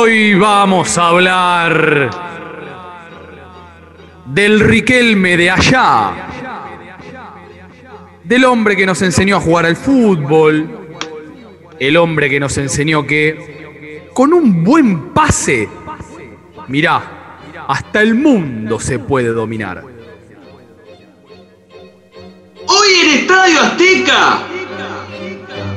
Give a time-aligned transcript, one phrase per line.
[0.00, 2.08] Hoy vamos a hablar
[4.26, 6.12] del Riquelme de allá,
[8.22, 10.96] del hombre que nos enseñó a jugar al fútbol,
[11.80, 15.68] el hombre que nos enseñó que con un buen pase,
[16.68, 19.82] mirá, hasta el mundo se puede dominar.
[22.68, 24.42] Hoy en Estadio Azteca,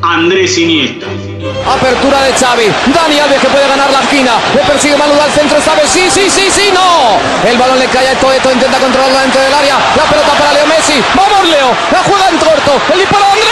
[0.02, 1.05] Andrés Iniesta.
[1.05, 2.73] Apertura de Xavi.
[2.93, 4.31] Dani Alves que puede ganar la esquina.
[4.55, 5.61] Le persigue Manu al centro.
[5.61, 7.19] Sabe sí, sí, sí, sí, no.
[7.47, 8.51] El balón le cae a Toeto.
[8.51, 9.77] Intenta controlarla dentro del área.
[9.96, 11.04] La pelota para Leo Messi.
[11.14, 11.75] Vamos, Leo.
[11.91, 12.82] La juega en corto.
[12.93, 13.51] El disparo de Andrés.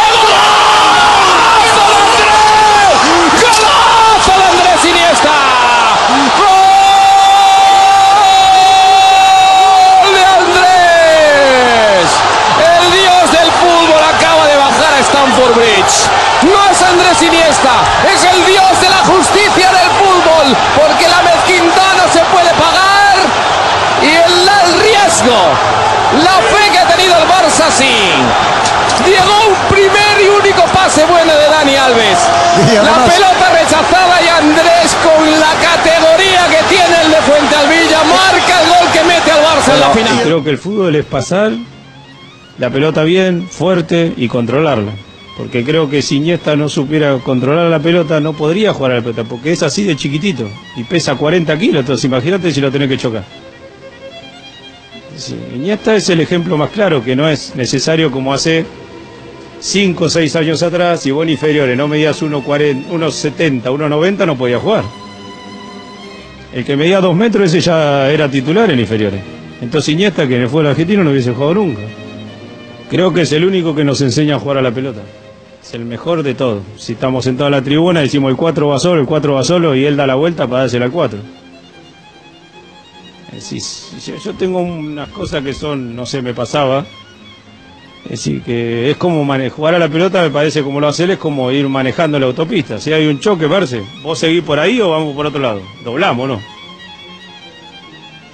[1.59, 2.97] ¡Golazo de Andrés!
[3.41, 5.35] ¡Golazo de Andrés Iniesta!
[6.39, 6.59] ¡Gol
[10.13, 12.09] de Andrés!
[12.57, 16.09] El dios del fútbol acaba de bajar a Stamford Bridge.
[16.51, 17.73] No es Andrés Iniesta,
[18.13, 20.47] es el dios de la justicia del fútbol,
[20.79, 23.17] porque la mezquindad no se puede pagar
[24.01, 25.39] y el, el riesgo,
[26.23, 27.93] la fe que ha tenido el Barça sí.
[29.05, 32.17] Llegó un primer y único pase bueno de Dani Alves.
[32.83, 38.61] La pelota rechazada y Andrés con la categoría que tiene el de Fuente Alvilla marca
[38.61, 40.23] el gol que mete al Barça en la final.
[40.23, 41.51] creo que el fútbol es pasar
[42.57, 44.91] la pelota bien, fuerte y controlarla.
[45.39, 49.01] Porque creo que si Iniesta no supiera controlar la pelota, no podría jugar a la
[49.01, 51.79] pelota, porque es así de chiquitito y pesa 40 kilos.
[51.79, 53.23] Entonces, imagínate si lo tenés que chocar.
[55.15, 58.65] Sí, Iniesta es el ejemplo más claro, que no es necesario como hace
[59.61, 64.37] 5 o 6 años atrás, si vos en inferiores no medías 1,40, 1,70, 1,90, no
[64.37, 64.83] podía jugar.
[66.53, 69.21] El que medía 2 metros, ese ya era titular en inferiores.
[69.61, 71.81] Entonces Iniesta, que en el fútbol argentino no hubiese jugado nunca.
[72.89, 75.01] Creo que es el único que nos enseña a jugar a la pelota.
[75.69, 76.63] Es el mejor de todos.
[76.77, 79.75] Si estamos sentados en la tribuna, decimos el 4 va solo, el 4 va solo,
[79.75, 81.19] y él da la vuelta para dársela al 4.
[83.27, 86.85] Es decir, si- yo tengo unas cosas que son, no sé, me pasaba.
[88.09, 91.11] Es que es como mane- jugar a la pelota, me parece como lo hace él,
[91.11, 92.79] es como ir manejando la autopista.
[92.79, 95.61] Si hay un choque, parce, ¿vos seguís por ahí o vamos por otro lado?
[95.83, 96.41] Doblamos, ¿no?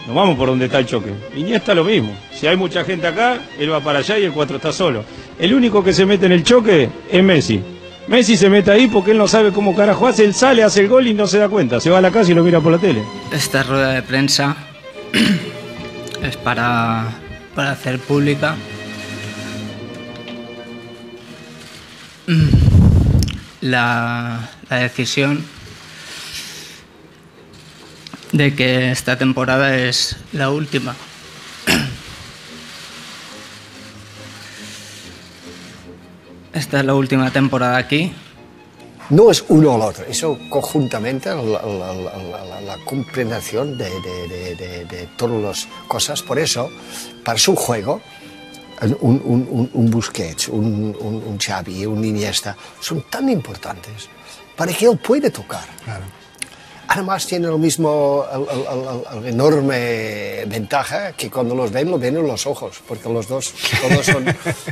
[0.08, 1.12] No vamos por donde está el choque.
[1.36, 2.16] Iniesta lo mismo.
[2.32, 5.04] Si hay mucha gente acá, él va para allá y el 4 está solo.
[5.40, 7.62] El único que se mete en el choque es Messi.
[8.08, 10.90] Messi se mete ahí porque él no sabe cómo carajo hace, él sale, hace el
[10.90, 11.80] gol y no se da cuenta.
[11.80, 13.04] Se va a la casa y lo mira por la tele.
[13.32, 14.56] Esta rueda de prensa
[16.24, 17.08] es para,
[17.56, 18.56] para hacer pública
[22.28, 22.48] mm,
[23.62, 25.44] la, la decisión
[28.36, 30.96] de que esta temporada es la última.
[36.54, 38.14] Esta es la última temporada aquí
[39.10, 43.86] No es uno o el otro, eso conjuntamente, la, la, la, la- la comprensión de,
[43.86, 46.24] de, de, de- de todas las cosas.
[46.24, 46.72] Por eso,
[47.24, 48.02] para su juego,
[49.02, 54.10] un, un, un, un Busquets, un, un, un Xavi, un Iniesta, son tan importantes
[54.56, 55.66] para que él pueda tocar.
[56.88, 61.98] Además tienen el mismo, el, el- el- el enorme ventaja que cuando los ven, lo
[61.98, 64.26] ven en los ojos, porque los dos todos son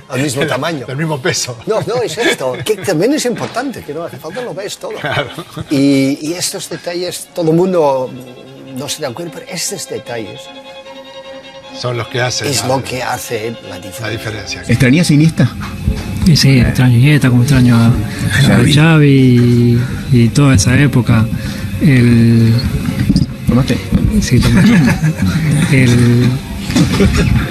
[0.09, 0.85] al mismo tamaño.
[0.85, 1.57] Del mismo peso.
[1.65, 4.93] No, no, es esto, que también es importante, que no hace falta, lo ves todo.
[5.69, 8.09] Y, y estos detalles, todo el mundo
[8.77, 10.41] no se da cuenta, pero estos detalles
[11.79, 14.09] Son los que hacen es la, lo que hace la la diferencia.
[14.09, 14.61] diferencia.
[14.67, 15.49] ¿Extrañas a Iniesta?
[16.25, 19.79] Y sí, extraño a Iniesta, como extraño a a Xavi
[20.11, 21.25] y, y toda esa época.
[21.83, 22.53] El,
[23.47, 23.77] ¿Tomaste?
[24.21, 24.61] sí, tomé.
[25.71, 26.23] el,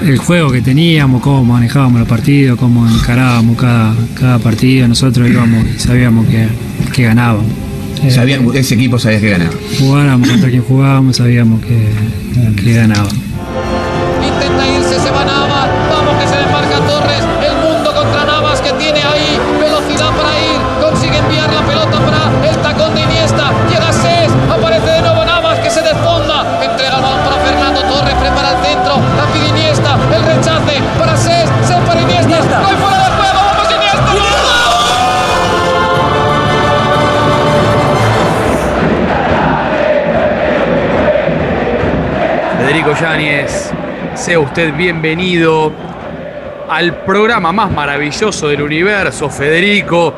[0.07, 4.87] el juego que teníamos, cómo manejábamos los partidos, cómo encarábamos cada, cada partido.
[4.87, 6.47] Nosotros íbamos y sabíamos que,
[6.93, 7.45] que ganábamos.
[8.09, 9.51] Sabían, ese equipo sabía que ganaba.
[9.79, 11.89] jugáramos contra quien jugábamos, sabíamos que,
[12.61, 13.32] que ganábamos.
[42.99, 43.71] Yáñez,
[44.15, 45.71] sea usted bienvenido
[46.69, 50.13] al programa más maravilloso del universo, Federico.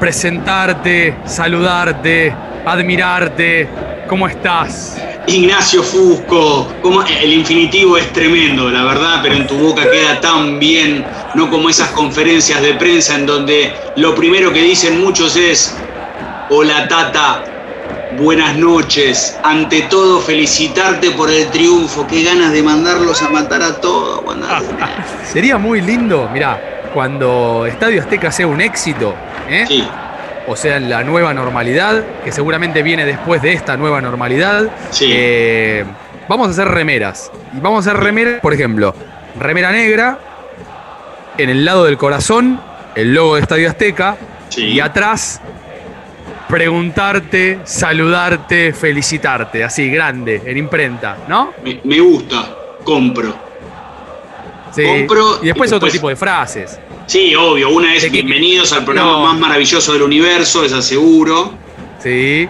[0.00, 2.34] Presentarte, saludarte,
[2.64, 3.68] admirarte.
[4.08, 4.96] ¿Cómo estás?
[5.26, 10.58] Ignacio Fusco, como el infinitivo es tremendo, la verdad, pero en tu boca queda tan
[10.58, 11.04] bien,
[11.34, 15.76] no como esas conferencias de prensa en donde lo primero que dicen muchos es,
[16.50, 17.53] hola tata,
[18.18, 19.38] buenas noches.
[19.42, 22.06] Ante todo, felicitarte por el triunfo.
[22.06, 24.20] Qué ganas de mandarlos a matar a todos.
[24.22, 24.46] cuando-
[25.32, 29.14] Sería muy lindo, mirá, cuando Estadio Azteca sea un éxito,
[29.48, 29.64] ¿eh?
[29.66, 29.86] Sí,
[30.46, 34.68] o sea, la nueva normalidad, que seguramente viene después de esta nueva normalidad.
[34.90, 35.10] Sí.
[35.12, 35.84] eh,
[36.28, 37.30] vamos a hacer remeras.
[37.56, 38.94] Y vamos a hacer remeras, por ejemplo,
[39.38, 40.18] remera negra,
[41.38, 42.60] en el lado del corazón,
[42.94, 44.16] el logo de Estadio Azteca,
[44.50, 44.66] Sí.
[44.66, 45.40] y atrás,
[46.48, 51.52] preguntarte, saludarte, felicitarte, así, grande, en imprenta, ¿no?
[51.64, 52.54] me, me gusta.
[52.84, 53.34] Compro.
[54.74, 54.82] Sí.
[54.84, 56.78] Compro y después y otro tipo de frases.
[57.06, 57.70] Sí, obvio.
[57.70, 59.20] Una es ¿De qué- bienvenidos al programa No.
[59.20, 61.52] más maravilloso del universo, es aseguro.
[62.02, 62.48] ¿sí?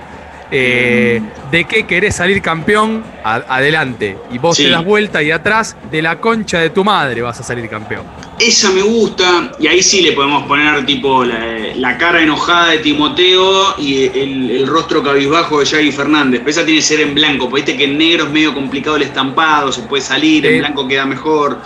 [0.57, 1.21] Eh,
[1.51, 3.05] ¿De qué querés salir campeón?
[3.25, 4.17] A- adelante.
[4.31, 4.65] Y vos Sí.
[4.65, 8.05] te das vuelta y atrás, de la concha de tu madre vas a salir campeón.
[8.39, 11.41] Esa me gusta, y ahí sí le podemos poner tipo la,
[11.77, 16.41] la cara enojada de Timoteo y el, el rostro cabizbajo de Yagi Fernández.
[16.41, 18.97] Pero esa tiene que ser en blanco, porque viste que en negro es medio complicado
[18.97, 20.49] el estampado, se puede salir, Sí.
[20.53, 21.61] en blanco queda mejor.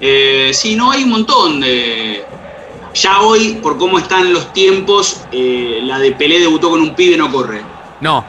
[0.00, 2.22] Eh, sí, no, hay un montón de.
[2.94, 7.16] Ya hoy, por cómo están los tiempos, eh, la de Pelé debutó con un pibe
[7.16, 7.60] no corre.
[8.00, 8.24] No,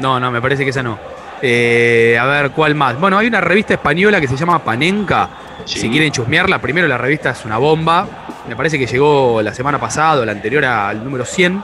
[0.00, 0.98] no, no, me parece que esa no.
[1.42, 2.98] Eh, a ver, ¿cuál más?
[2.98, 5.28] Bueno, hay una revista española que se llama Panenka.
[5.64, 5.80] Sí.
[5.80, 8.06] Si quieren chusmearla, primero la revista es una bomba.
[8.48, 11.62] Me parece que llegó la semana pasada, la anterior al número 100,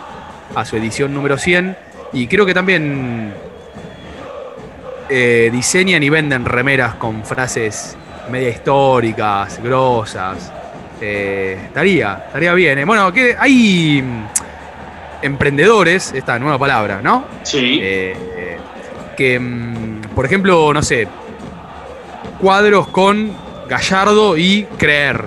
[0.55, 1.77] a su edición número 100.
[2.13, 3.33] Y creo que también
[5.09, 7.97] eh, diseñan y venden remeras con frases
[8.31, 10.53] media históricas, grosas.
[11.01, 12.79] Eh, estaría, estaría bien.
[12.79, 12.85] eh.
[12.85, 14.03] Bueno, que hay
[15.23, 17.25] emprendedores, esta nueva palabra, ¿no?
[17.43, 17.79] Sí.
[17.83, 18.17] Eh,
[19.17, 21.09] que, mm, por ejemplo, no sé,
[22.41, 23.33] cuadros con
[23.69, 25.27] Gallardo y creer.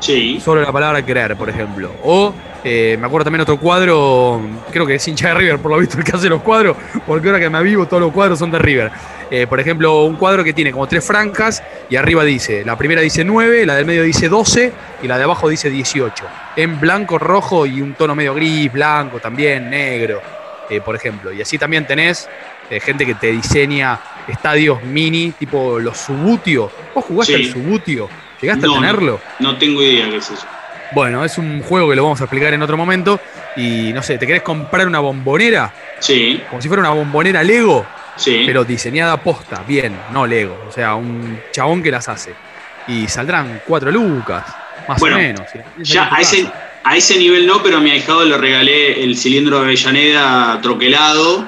[0.00, 0.40] Sí.
[0.44, 1.92] Solo la palabra creer, por ejemplo.
[2.02, 5.78] O eh, me acuerdo también otro cuadro, creo que es hincha de River, por lo
[5.78, 6.76] visto el que hace los cuadros,
[7.06, 8.90] porque ahora que me avivo todos los cuadros son de River.
[9.30, 13.00] Eh, por ejemplo, un cuadro que tiene como tres franjas y arriba dice, la primera
[13.00, 16.24] dice 9, la del medio dice 12 y la de abajo dice 18.
[16.56, 20.20] En blanco, rojo y un tono medio gris, blanco también, negro,
[20.68, 21.32] eh, por ejemplo.
[21.32, 22.28] Y así también tenés
[22.82, 23.98] gente que te diseña
[24.28, 26.70] estadios mini, tipo los Subutio.
[26.94, 27.44] ¿Vos jugaste Sí.
[27.46, 28.08] al Subutio?
[28.40, 29.20] ¿Llegaste No, a tenerlo?
[29.38, 30.46] No tengo idea qué es eso.
[30.92, 33.20] Bueno, es un juego que lo vamos a explicar en otro momento.
[33.56, 35.72] Y no sé, ¿te querés comprar una bombonera?
[36.00, 38.42] Sí, Como si fuera una bombonera Lego, sí.
[38.46, 40.58] pero diseñada posta, bien, no Lego.
[40.68, 42.32] O sea, un chabón que las hace.
[42.88, 44.44] Y saldrán cuatro lucas,
[44.88, 45.46] más Bueno, o menos.
[45.78, 46.46] Ya, a ese,
[46.82, 51.46] a ese nivel no, pero a mi ahijado le regalé el cilindro de Avellaneda troquelado,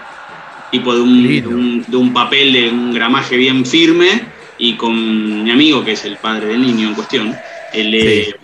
[0.71, 4.23] tipo de un, de un, de un papel de un gramaje bien firme,
[4.59, 7.37] y con mi amigo, que es el padre del niño en cuestión,
[7.75, 8.35] le-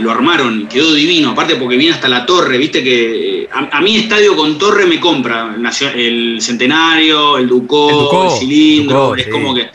[0.00, 3.80] lo armaron, quedó divino, aparte porque viene hasta la torre, viste que eh, a, a
[3.82, 5.54] mí estadio con torre me compra,
[5.94, 9.30] el centenario, el Ducó, El cilindro, Ducó, es sí.
[9.30, 9.68] como que...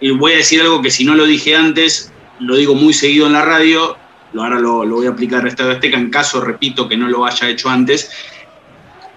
[0.00, 2.10] Y voy a decir algo que si no lo dije antes,
[2.40, 3.96] lo digo muy seguido en la radio,
[4.36, 7.24] ahora lo, lo voy a aplicar a Estadio Azteca en caso, repito, que no lo
[7.24, 8.10] haya hecho antes.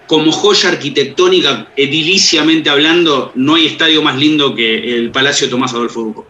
[0.08, 6.00] Como joya arquitectónica, ediliciamente hablando, no hay estadio más lindo que el Palacio Tomás Adolfo
[6.00, 6.26] Duco.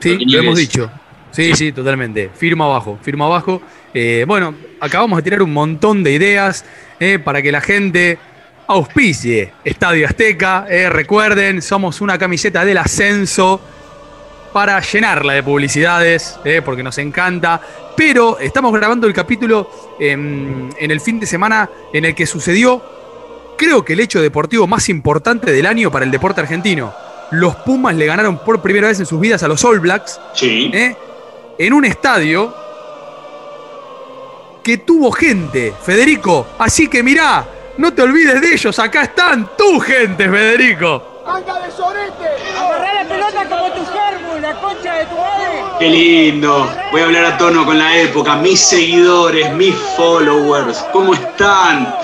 [0.00, 0.90] Sí, Lo hemos dicho.
[1.36, 2.30] Sí, sí, totalmente.
[2.34, 3.60] Firma abajo, firma abajo.
[3.92, 6.64] Eh, bueno, acabamos de tirar un montón de ideas
[6.98, 8.18] eh, para que la gente
[8.66, 10.66] auspicie Estadio Azteca.
[10.68, 13.60] eh, recuerden, somos una camiseta del ascenso
[14.52, 17.60] para llenarla de publicidades, porque nos encanta.
[17.94, 22.82] Pero estamos grabando el capítulo en el fin de semana en el que sucedió,
[23.56, 26.94] creo que el hecho deportivo más importante del año para el deporte argentino.
[27.32, 30.70] Los Pumas le ganaron por primera vez en sus vidas a los All Blacks Sí.
[30.72, 30.96] ¿eh?
[31.58, 32.54] en un estadio
[34.62, 36.46] que tuvo gente, Federico.
[36.58, 37.44] Así que mirá,
[37.78, 41.22] no te olvides de ellos, acá están tu gente, Federico.
[41.26, 45.64] Agarrá la pelota como tu germo, la concha de tu madre.
[45.78, 46.70] Qué lindo.
[46.92, 48.36] Voy a hablar a tono con la época.
[48.36, 51.94] Mis seguidores, mis followers, ¿cómo están?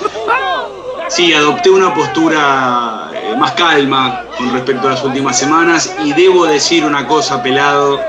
[1.15, 6.47] Sí, adopté una postura eh, más calma con respecto a las últimas semanas y debo
[6.47, 8.01] decir una cosa, pelado.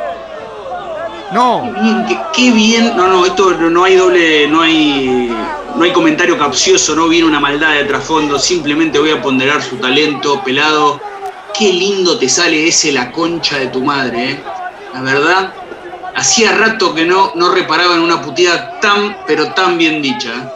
[1.34, 1.70] No,
[2.08, 2.96] qué, qué bien.
[2.96, 5.36] No, no, esto no, no hay doble, no hay,
[5.76, 8.40] no hay comentario capcioso, no viene una maldad de trasfondo.
[8.40, 11.02] Simplemente voy a ponderar su talento, pelado.
[11.60, 14.44] Qué lindo te sale ese la concha de tu madre, ¿eh?
[14.94, 15.54] La verdad,
[16.16, 20.54] hacía rato que no, no reparaba en una puteada tan, pero tan bien dicha.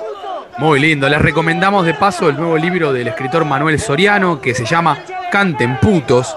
[0.58, 1.08] Muy lindo.
[1.08, 4.98] Les recomendamos de paso el nuevo libro del escritor Manuel Soriano que se llama
[5.32, 6.36] Canten putos.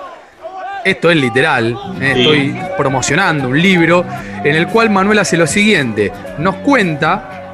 [0.85, 2.13] Esto es literal, ¿eh?
[2.15, 2.21] Sí.
[2.21, 4.05] estoy promocionando un libro
[4.45, 7.53] en el cual Manuel hace lo siguiente, nos cuenta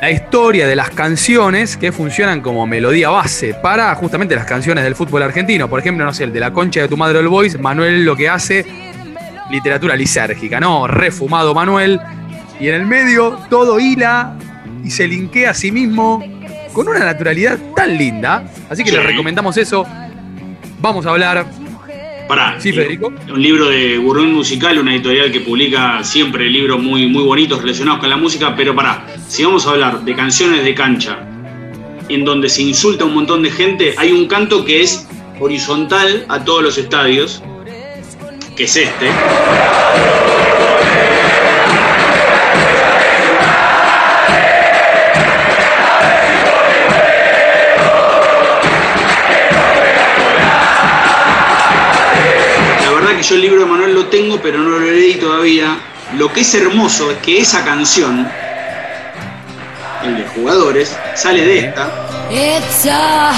[0.00, 4.94] la historia de las canciones que funcionan como melodía base para justamente las canciones del
[4.94, 5.68] fútbol argentino.
[5.68, 8.16] Por ejemplo, no sé, el de la concha de tu madre el Boys, Manuel lo
[8.16, 8.64] que hace,
[9.50, 10.86] literatura lisérgica, ¿no?
[10.86, 12.00] Refumado Manuel.
[12.58, 14.34] Y en el medio todo hila
[14.84, 16.22] y se linkea a sí mismo
[16.72, 18.44] con una naturalidad tan linda.
[18.68, 18.96] Así que Sí.
[18.96, 19.86] les recomendamos eso.
[20.80, 21.46] Vamos a hablar.
[22.28, 22.56] Pará.
[22.58, 23.12] Sí, Federico.
[23.32, 28.00] Un libro de Gurún Musical, una editorial que publica siempre libros muy, muy bonitos relacionados
[28.00, 31.18] con la música, pero pará, si vamos a hablar de canciones de cancha,
[32.08, 35.06] en donde se insulta a un montón de gente, hay un canto que es
[35.40, 37.42] horizontal a todos los estadios,
[38.56, 39.06] que es este.
[53.22, 55.78] Yo el libro de Manuel lo tengo, pero no lo leí todavía.
[56.16, 58.28] Lo que es hermoso es que esa canción,
[60.04, 61.88] el de jugadores, sale de esta.
[62.30, 63.32] It's a.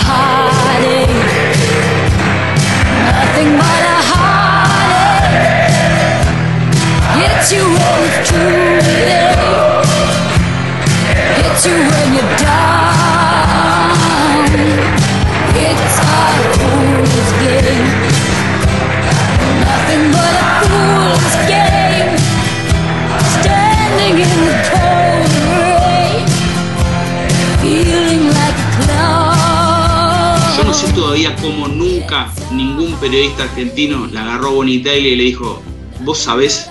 [31.40, 35.62] Cómo nunca ningún periodista argentino la agarró Bonnie Tyler y le dijo,
[36.00, 36.68] vos sabés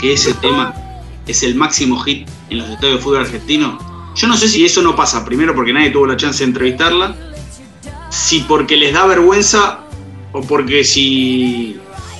[0.00, 0.74] que ese tema
[1.26, 3.78] es el máximo hit en los estadios de fútbol argentino.
[4.16, 7.14] Yo no sé si eso no pasa, primero porque nadie tuvo la chance de entrevistarla,
[8.10, 9.80] si porque les da vergüenza
[10.32, 11.76] o porque si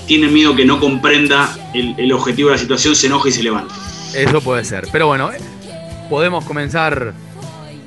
[0.07, 3.43] tienen miedo que no comprenda el, el objetivo de la situación, se enoja y se
[3.43, 3.75] levanta.
[4.15, 4.89] Eso puede ser.
[4.93, 5.39] Pero bueno, eh,
[6.09, 7.13] podemos comenzar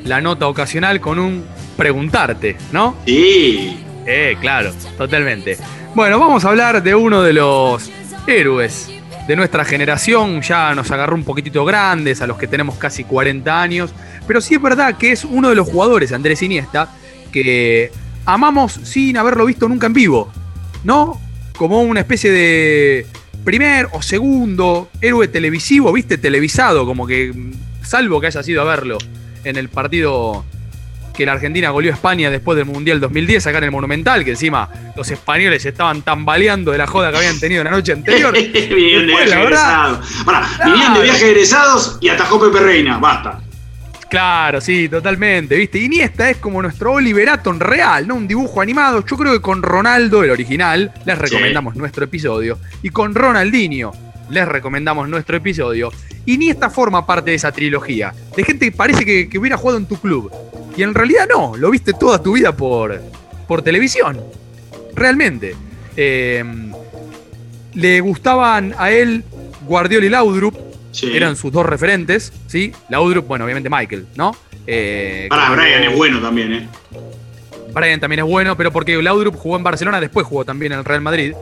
[0.03, 1.45] la nota ocasional con un
[1.77, 2.95] preguntarte, ¿no?
[3.05, 3.84] Sí.
[4.05, 5.57] Eh, claro, totalmente.
[5.95, 7.89] Bueno, vamos a hablar de uno de los
[8.27, 8.91] héroes
[9.27, 10.41] de nuestra generación.
[10.41, 13.93] Ya nos agarró un poquitito grandes, a los que tenemos casi 40 años.
[14.27, 16.89] Pero sí es verdad que es uno de los jugadores, Andrés Iniesta,
[17.31, 17.91] que
[18.25, 20.31] amamos sin haberlo visto nunca en vivo.
[20.83, 21.19] ¿No?
[21.57, 23.07] Como una especie de
[23.43, 26.17] primer o segundo héroe televisivo, ¿viste?
[26.17, 27.33] Televisado, como que,
[27.81, 28.97] salvo que haya sido a verlo
[29.43, 30.43] en el partido
[31.15, 34.31] que la Argentina goleó a España después del Mundial 2010 acá en el Monumental, que
[34.31, 38.33] encima los españoles estaban tambaleando de la joda que habían tenido la noche anterior.
[38.33, 40.23] Vinieron de viaje egresados.
[40.25, 43.39] Pará, vinieron de viaje egresados y atajó Pepe Reina, basta.
[44.09, 45.79] Claro, sí, totalmente, ¿viste?
[45.79, 48.15] Iniesta es como nuestro Oliver Atom real, ¿no?
[48.15, 49.03] Un dibujo animado.
[49.05, 52.59] Yo creo que con Ronaldo, el original, les recomendamos nuestro episodio.
[52.83, 53.91] Y con Ronaldinho,
[54.29, 55.91] les recomendamos nuestro episodio.
[56.25, 58.13] Iniesta forma parte de esa trilogía.
[58.35, 60.31] De gente que parece que, que hubiera jugado en tu club.
[60.75, 63.01] Y en realidad no, lo viste toda tu vida por,
[63.47, 64.19] por televisión.
[64.95, 65.55] Realmente.
[65.97, 66.43] Eh,
[67.73, 69.23] le gustaban a él
[69.67, 70.55] Guardiola y Laudrup.
[71.03, 72.71] Eran sus dos referentes, ¿sí?
[72.89, 74.33] Laudrup, bueno, obviamente Michael, ¿no?
[74.65, 76.69] Eh, como- Brian es bueno también, ¿eh?
[77.73, 80.85] Brian también es bueno, pero porque Laudrup jugó en Barcelona, después jugó también en el
[80.85, 81.33] Real Madrid.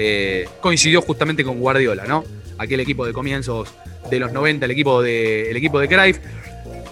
[0.00, 2.22] Eh, coincidió justamente con Guardiola, ¿no?
[2.56, 3.74] Aquel equipo de comienzos
[4.08, 6.20] de los 90, el equipo de, el equipo de Cruyff.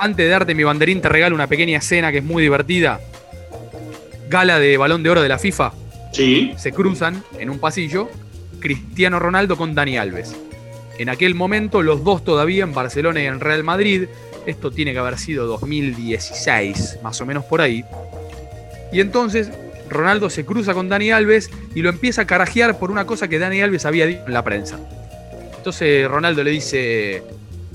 [0.00, 2.98] Antes de darte mi banderín, te regalo una pequeña escena que es muy divertida.
[4.28, 5.72] Gala de balón de oro de la FIFA.
[6.10, 6.52] Sí.
[6.56, 8.10] Se cruzan en un pasillo
[8.58, 10.34] Cristiano Ronaldo con Dani Alves.
[10.98, 14.08] En aquel momento, los dos todavía en Barcelona y en Real Madrid.
[14.46, 17.84] Esto tiene que haber sido 2016, más o menos por ahí.
[18.92, 19.52] Y entonces
[19.88, 23.38] Ronaldo se cruza con Dani Alves y lo empieza a carajear por una cosa que
[23.38, 24.78] Dani Alves había dicho en la prensa.
[25.56, 27.22] Entonces Ronaldo le dice,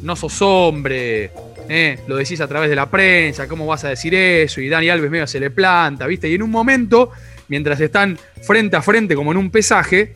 [0.01, 1.31] no sos hombre,
[1.67, 1.99] ¿eh?
[2.07, 4.61] lo decís a través de la prensa, ¿cómo vas a decir eso?
[4.61, 6.29] Y Dani Alves medio se le planta, ¿viste?
[6.29, 7.11] Y en un momento,
[7.47, 10.13] mientras están frente a frente como en un pesaje,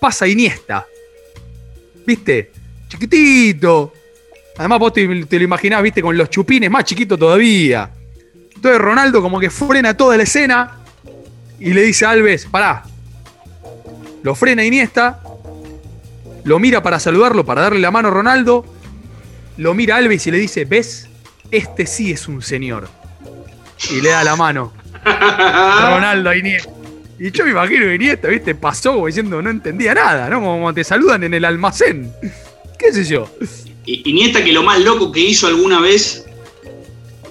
[0.00, 0.86] pasa Iniesta.
[2.06, 2.50] ¿Viste?
[2.88, 3.92] Chiquitito.
[4.56, 6.02] Además vos te, te lo imaginás, ¿viste?
[6.02, 7.90] Con los chupines más chiquito todavía.
[8.54, 10.79] Entonces Ronaldo como que frena toda la escena
[11.60, 12.82] y le dice a Alves, pará.
[14.22, 15.20] Lo frena Iniesta,
[16.44, 18.64] lo mira para saludarlo, para darle la mano a Ronaldo,
[19.56, 21.08] lo mira a Alves y le dice, ¿ves?
[21.50, 22.88] Este sí es un señor.
[23.90, 24.72] Y le da la mano.
[25.04, 26.70] Ronaldo a Iniesta.
[27.18, 28.54] Y yo me imagino que Iniesta, ¿viste?
[28.54, 30.40] Pasó como diciendo, no entendía nada, ¿no?
[30.40, 32.10] Como te saludan en el almacén.
[32.78, 33.28] ¿Qué sé yo?
[33.84, 36.24] Iniesta que lo más loco que hizo alguna vez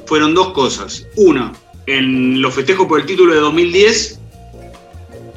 [0.05, 1.07] fueron dos cosas.
[1.15, 1.53] Una,
[1.87, 4.18] en los festejos por el título de 2010,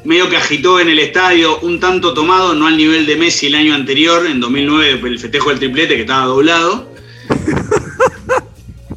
[0.05, 3.55] medio que agitó en el estadio un tanto tomado, no al nivel de Messi el
[3.55, 6.91] año anterior, en 2009, el festejo del triplete que estaba doblado.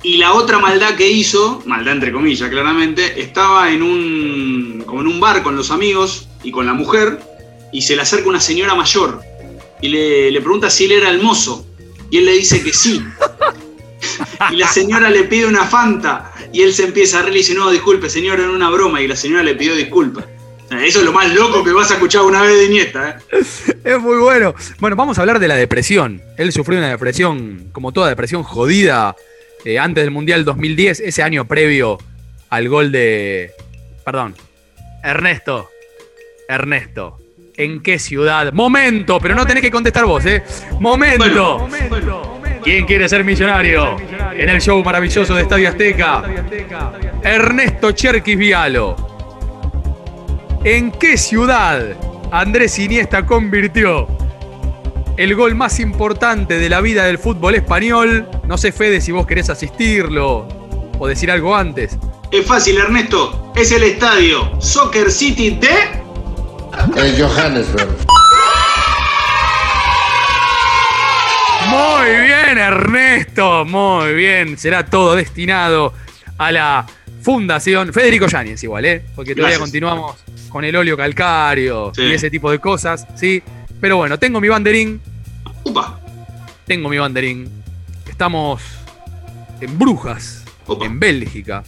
[0.02, 5.08] Y la otra maldad que hizo, maldad entre comillas, claramente, estaba en un, como en
[5.08, 7.18] un bar con los amigos y con la mujer,
[7.72, 9.20] y se le acerca una señora mayor
[9.82, 11.66] y le, le pregunta si él era el mozo.
[12.10, 13.02] Y él le dice que sí.
[14.52, 17.54] Y la señora le pide una Fanta y él se empieza a reír y dice,
[17.54, 19.02] no, disculpe, señora, era una broma.
[19.02, 20.24] Y la señora le pidió disculpas.
[20.70, 23.20] Eso es lo más loco que vas a escuchar una vez de Iniesta.
[23.30, 23.36] ¿eh?
[23.84, 24.54] Es muy bueno.
[24.80, 26.22] Bueno, vamos a hablar de la depresión.
[26.36, 29.14] Él sufrió una depresión, como toda depresión jodida,
[29.64, 31.98] eh, antes del Mundial 2010, ese año previo
[32.50, 33.52] al gol de...
[34.04, 34.34] Perdón.
[35.04, 35.70] Ernesto.
[36.48, 37.18] Ernesto.
[37.56, 38.52] ¿En qué ciudad?
[38.52, 40.42] Momento, pero no tenés que contestar vos, ¿eh?
[40.80, 41.68] Momento.
[42.62, 43.96] ¿Quién quiere ser millonario?
[44.32, 46.24] En el show maravilloso de Estadio Azteca.
[47.22, 49.15] Ernesto Cherkis Vialo.
[50.64, 51.96] ¿En qué ciudad
[52.32, 54.08] Andrés Iniesta convirtió
[55.16, 58.28] el gol más importante de la vida del fútbol español?
[58.46, 60.48] No sé, Fede, si vos querés asistirlo
[60.98, 61.98] o decir algo antes.
[62.30, 63.52] Es fácil, Ernesto.
[63.54, 66.06] Es el estadio Soccer City de...
[66.96, 67.96] El Johannesburg.
[71.68, 73.64] Muy bien, Ernesto.
[73.64, 74.58] Muy bien.
[74.58, 75.92] Será todo destinado
[76.38, 76.86] a la
[77.26, 79.02] Fundación Federico Yáñez, igual, ¿eh?
[79.16, 79.60] Porque todavía Gracias.
[79.60, 80.14] continuamos
[80.48, 82.02] con el óleo calcario Sí.
[82.02, 83.42] y ese tipo de cosas, ¿sí?
[83.80, 85.00] Pero bueno, tengo mi banderín.
[85.64, 85.98] Upa.
[86.68, 87.50] Tengo mi banderín.
[88.08, 88.62] Estamos
[89.60, 90.44] en Brujas,
[90.80, 91.64] en Bélgica.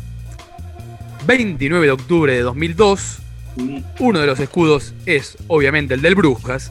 [1.27, 3.19] 29 de octubre de 2002.
[3.99, 6.71] Uno de los escudos es obviamente el del Brujas,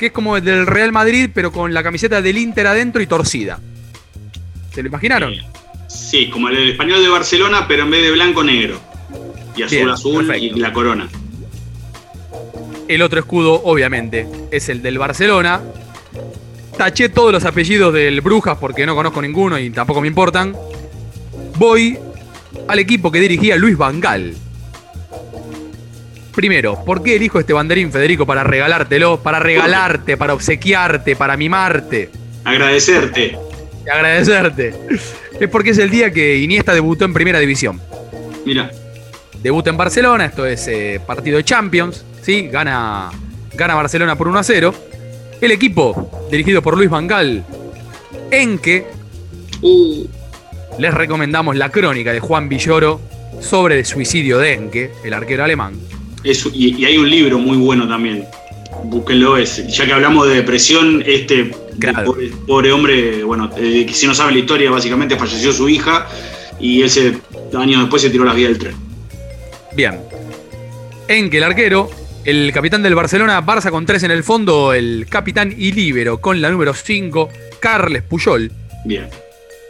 [0.00, 3.06] que es como el del Real Madrid, pero con la camiseta del Inter adentro y
[3.06, 3.60] torcida.
[4.72, 5.32] ¿Se lo imaginaron?
[5.34, 5.42] Sí,
[6.30, 8.80] como el español de Barcelona, pero en vez de blanco, negro.
[9.56, 11.08] Y azul, Bien, azul y la corona.
[12.88, 15.60] El otro escudo, obviamente, es el del Barcelona.
[16.76, 20.54] Taché todos los apellidos del Brujas porque no conozco ninguno y tampoco me importan.
[21.56, 21.98] Voy
[22.68, 24.34] al equipo que dirigía Luis Vangal.
[26.34, 29.22] Primero, ¿por qué elijo este banderín, Federico, para regalártelo?
[29.22, 32.10] Para regalarte, para obsequiarte, para mimarte.
[32.42, 33.38] Agradecerte.
[33.84, 34.74] Y agradecerte.
[35.40, 37.80] Es porque es el día que Iniesta debutó en Primera División.
[38.44, 38.70] Mira,
[39.42, 42.48] Debuta en Barcelona, esto es eh, partido de Champions, ¿sí?
[42.48, 43.10] Gana,
[43.52, 44.74] gana Barcelona por 1 a 0.
[45.38, 47.44] El equipo, dirigido por Luis Vangal,
[48.30, 48.86] en que
[50.78, 53.02] les recomendamos la crónica de Juan Villoro
[53.40, 55.74] sobre el suicidio de Enke, el arquero alemán.
[56.22, 58.24] eso, y, y hay un libro muy bueno también.
[58.84, 61.50] Búsquenlo, es, ya que hablamos de depresión, este
[62.04, 66.06] pobre, pobre hombre, bueno, eh, que si no sabe la historia, básicamente falleció su hija
[66.60, 67.18] y ese
[67.56, 68.74] años después se tiró la vida del tren.
[69.74, 70.00] Bien.
[71.08, 71.90] Enke, el arquero,
[72.24, 76.40] el capitán del Barcelona, Barça con 3 en el fondo, el capitán y líbero con
[76.40, 77.28] la número 5,
[77.60, 78.50] Carles Puyol.
[78.84, 79.08] Bien.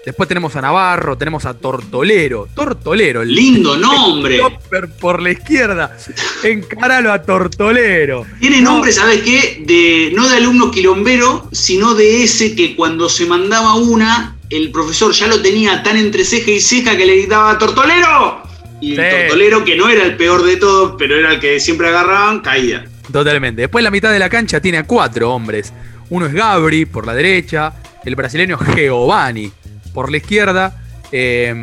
[0.04, 2.46] Después tenemos a Navarro, tenemos a Tortolero.
[2.54, 3.22] Tortolero.
[3.22, 4.36] el- Lindo nombre.
[4.36, 5.96] el por la izquierda.
[6.42, 8.26] Encaralo a Tortolero.
[8.38, 9.62] Tiene nombre, ¿sabes qué?
[9.64, 15.12] De, no de alumno quilombero, sino de ese que cuando se mandaba una, el profesor
[15.12, 18.42] ya lo tenía tan entre ceja y ceja que le gritaba ¡Tortolero!
[18.82, 19.16] Y el Sí.
[19.20, 22.84] tortolero, que no era el peor de todos, pero era el que siempre agarraban, caía.
[23.10, 23.62] Totalmente.
[23.62, 25.72] Después la mitad de la cancha tiene a cuatro hombres.
[26.10, 27.72] Uno es Gabri por la derecha,
[28.04, 29.50] el brasileño Giovanni
[29.94, 31.54] por la izquierda, eh,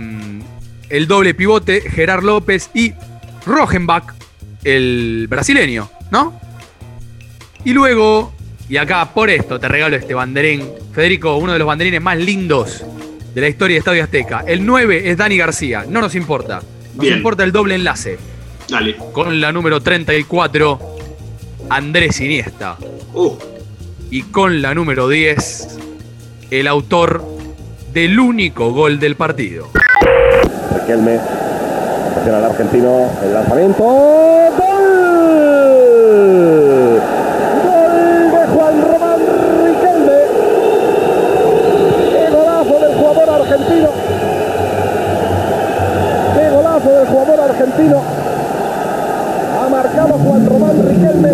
[0.89, 2.93] el doble pivote Gerard López y
[3.45, 4.13] Rogenbach,
[4.63, 6.39] el brasileño, ¿no?
[7.63, 8.33] Y luego,
[8.69, 12.83] y acá por esto te regalo este banderín, Federico, uno de los banderines más lindos
[13.33, 14.43] de la historia de Estadio Azteca.
[14.47, 16.61] El 9 es Dani García, no nos importa.
[16.95, 17.17] Nos Bien.
[17.17, 18.17] importa el doble enlace.
[18.67, 18.95] Dale.
[19.13, 20.79] Con la número 34,
[21.69, 22.77] Andrés Iniesta.
[23.13, 23.37] Uh.
[24.09, 25.77] Y con la número 10,
[26.49, 27.23] el autor
[27.93, 29.67] del único gol del partido.
[30.75, 31.19] Riquelme,
[32.25, 33.83] al argentino, el lanzamiento.
[33.83, 34.57] ¡Gol!
[37.65, 39.19] ¡Gol de Juan Román
[39.65, 40.19] Riquelme!
[42.11, 43.89] ¡Qué golazo del jugador argentino!
[46.35, 48.01] ¡Qué golazo del jugador argentino!
[49.59, 51.31] Ha marcado Juan Román Riquelme.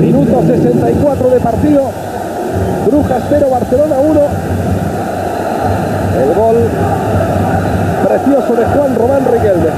[0.00, 1.90] Minuto 64 de partido.
[2.86, 4.20] Brujas 0, Barcelona 1.
[6.22, 6.56] El gol
[8.06, 9.70] precioso de Juan Román Riquelme.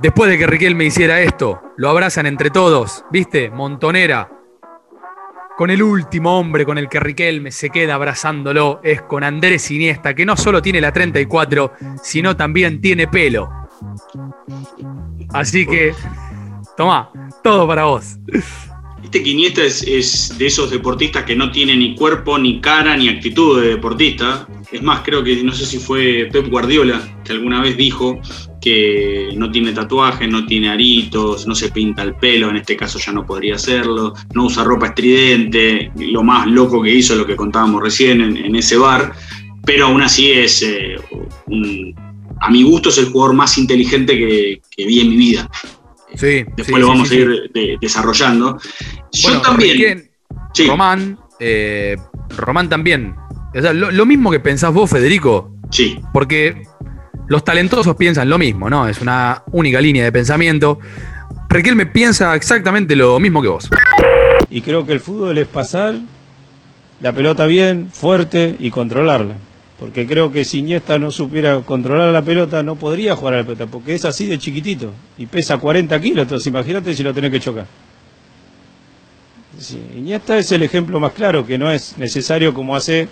[0.00, 3.50] Después de que Riquelme hiciera esto, lo abrazan entre todos, ¿viste?
[3.50, 4.30] Montonera.
[5.56, 10.14] Con el último hombre con el que Riquelme se queda abrazándolo es con Andrés Iniesta,
[10.14, 13.48] que no solo tiene la 34, sino también tiene pelo.
[15.32, 15.94] Así que,
[16.76, 17.10] tomá,
[17.42, 18.18] todo para vos.
[19.06, 23.08] Viste que Iniesta es, de esos deportistas que no tiene ni cuerpo, ni cara, ni
[23.08, 24.48] actitud de deportista.
[24.72, 28.18] Es más, creo que no sé si fue Pep Guardiola que alguna vez dijo
[28.60, 32.98] que no tiene tatuajes, no tiene aritos, no se pinta el pelo, en este caso
[32.98, 37.36] ya no podría hacerlo, no usa ropa estridente, lo más loco que hizo, lo que
[37.36, 39.12] contábamos recién en, ese bar,
[39.64, 40.96] pero aún así es, eh,
[42.40, 45.48] a mi gusto, es el jugador más inteligente que vi en mi vida.
[46.16, 46.44] Sí.
[46.56, 47.22] Después sí, lo vamos sí, a sí.
[47.22, 48.58] ir de- desarrollando.
[49.12, 50.10] Yo Bueno, también.
[50.66, 51.96] Román, eh,
[52.36, 53.14] Román también.
[53.54, 55.52] O sea, lo, lo mismo que pensás vos, Federico.
[55.70, 55.98] Sí.
[56.12, 56.62] Porque
[57.28, 58.88] los talentosos piensan lo mismo, ¿no?
[58.88, 60.78] Es una única línea de pensamiento.
[61.48, 63.68] Riquelme piensa exactamente lo mismo que vos.
[64.50, 65.94] Y creo que el fútbol es pasar
[67.00, 69.34] la pelota bien, fuerte y controlarla.
[69.78, 73.44] Porque creo que si Iniesta no supiera controlar la pelota, no podría jugar a la
[73.44, 77.30] pelota, porque es así de chiquitito y pesa 40 kilos, entonces imagínate si lo tenés
[77.30, 77.66] que chocar.
[79.58, 83.08] Sí, Iniesta es el ejemplo más claro, que no es necesario como hace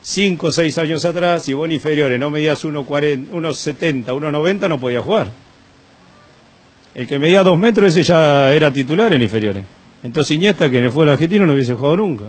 [0.00, 4.80] 5 o 6 años atrás, y vos en inferiores no medías 1,40, 1,70, 1,90, no
[4.80, 5.28] podía jugar.
[6.94, 9.64] El que medía 2 metros, ese ya era titular en inferiores.
[10.02, 12.24] Entonces Iniesta, que en el fútbol argentino no hubiese jugado nunca.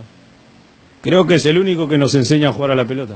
[1.08, 3.14] Creo que es el único que nos enseña a jugar a la pelota.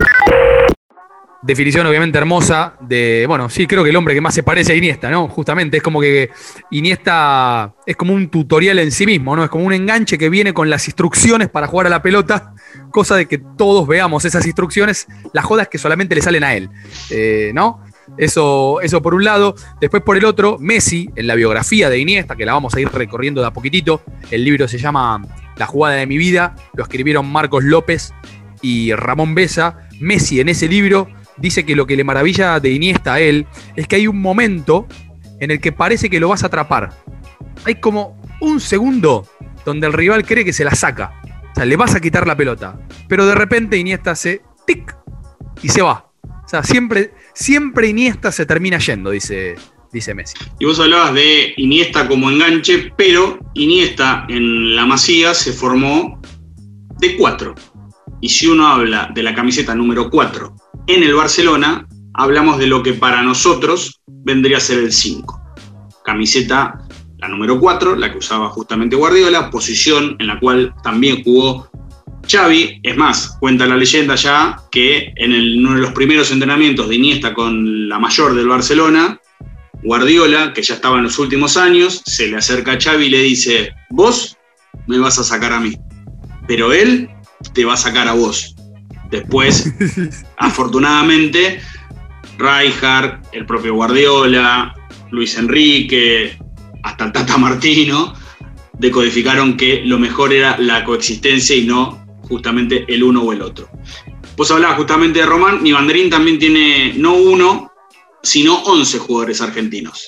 [1.41, 4.75] Definición obviamente hermosa de, bueno, sí, creo que el hombre que más se parece a
[4.77, 5.27] Iniesta, ¿no?
[5.27, 6.29] Justamente es como que
[6.69, 9.43] Iniesta es como un tutorial en sí mismo, ¿no?
[9.43, 12.53] Es como un enganche que viene con las instrucciones para jugar a la pelota,
[12.91, 16.69] cosa de que todos veamos esas instrucciones, las jodas que solamente le salen a él,
[17.09, 17.83] eh, ¿no?
[18.17, 19.55] Eso, eso por un lado.
[19.79, 22.89] Después por el otro, Messi, en la biografía de Iniesta, que la vamos a ir
[22.89, 25.21] recorriendo de a poquitito, el libro se llama
[25.57, 28.13] La jugada de mi vida, lo escribieron Marcos López
[28.61, 29.87] y Ramón Besa.
[29.99, 33.87] Messi en ese libro dice que lo que le maravilla de Iniesta a él es
[33.87, 34.87] que hay un momento
[35.39, 36.91] en el que parece que lo vas a atrapar.
[37.65, 39.27] Hay como un segundo
[39.65, 41.21] donde el rival cree que se la saca.
[41.51, 42.79] O sea, le vas a quitar la pelota.
[43.07, 44.95] Pero de repente Iniesta hace tic
[45.61, 46.11] y se va.
[46.23, 49.55] O sea, siempre, siempre Iniesta se termina yendo, dice,
[49.91, 50.35] dice Messi.
[50.59, 56.21] Y vos hablabas de Iniesta como enganche, pero Iniesta en la Masía se formó
[56.99, 57.55] de cuatro.
[58.21, 60.55] Y si uno habla de la camiseta número 4
[60.87, 65.41] en el Barcelona, hablamos de lo que para nosotros vendría a ser el 5.
[66.05, 71.69] Camiseta, la número 4, la que usaba justamente Guardiola, posición en la cual también jugó
[72.27, 72.79] Xavi.
[72.83, 76.95] Es más, cuenta la leyenda ya que en el- uno de los primeros entrenamientos de
[76.95, 79.19] Iniesta con la mayor del Barcelona,
[79.83, 83.21] Guardiola, que ya estaba en los últimos años, se le acerca a Xavi y le
[83.23, 84.37] dice, vos
[84.87, 85.73] me vas a sacar a mí,
[86.47, 87.09] pero él
[87.53, 88.55] te va a sacar a vos.
[89.09, 89.73] Después,
[90.37, 91.59] afortunadamente,
[92.37, 94.73] Rijkaard, el propio Guardiola,
[95.09, 96.37] Luis Enrique,
[96.83, 98.13] hasta el Tata Martino,
[98.77, 102.00] decodificaron que lo mejor era la coexistencia y no
[102.31, 103.69] justamente el uno o el otro.
[104.37, 107.71] Vos hablabas justamente de Román, mi banderín también tiene no uno,
[108.23, 110.07] sino 11 jugadores argentinos.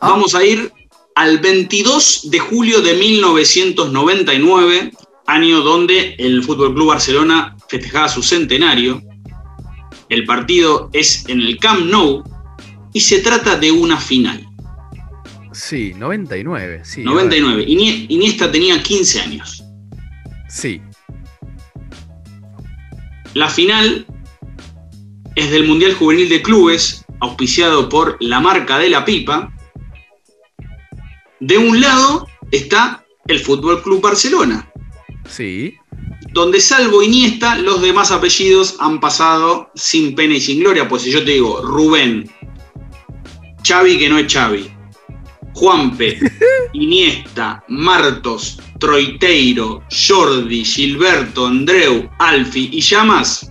[0.00, 0.72] Vamos a ir
[1.14, 4.90] al 22 de julio de 1999,
[5.26, 9.00] año donde el Fútbol Club Barcelona festejaba su centenario.
[10.08, 12.22] El partido es en el Camp Nou
[12.92, 14.42] y se trata de una final.
[15.52, 17.02] Sí, 99, sí.
[17.02, 17.64] 99.
[17.66, 19.62] Inie- Iniesta tenía 15 años.
[20.56, 20.80] Sí.
[23.34, 24.06] La final
[25.34, 29.52] es del Mundial Juvenil de Clubes, auspiciado por la marca de la pipa.
[31.40, 34.66] De un lado está el Fútbol Club Barcelona,
[35.28, 35.74] Sí.
[36.32, 40.88] donde salvo Iniesta, los demás apellidos han pasado sin pena y sin gloria.
[40.88, 42.30] Pues si yo te digo Rubén,
[43.62, 44.70] Xavi que no es Xavi,
[45.56, 46.18] Juanpe,
[46.74, 53.50] Iniesta, Martos, Troiteiro, Jordi, Gilberto, Andreu, Alfi y Llamas,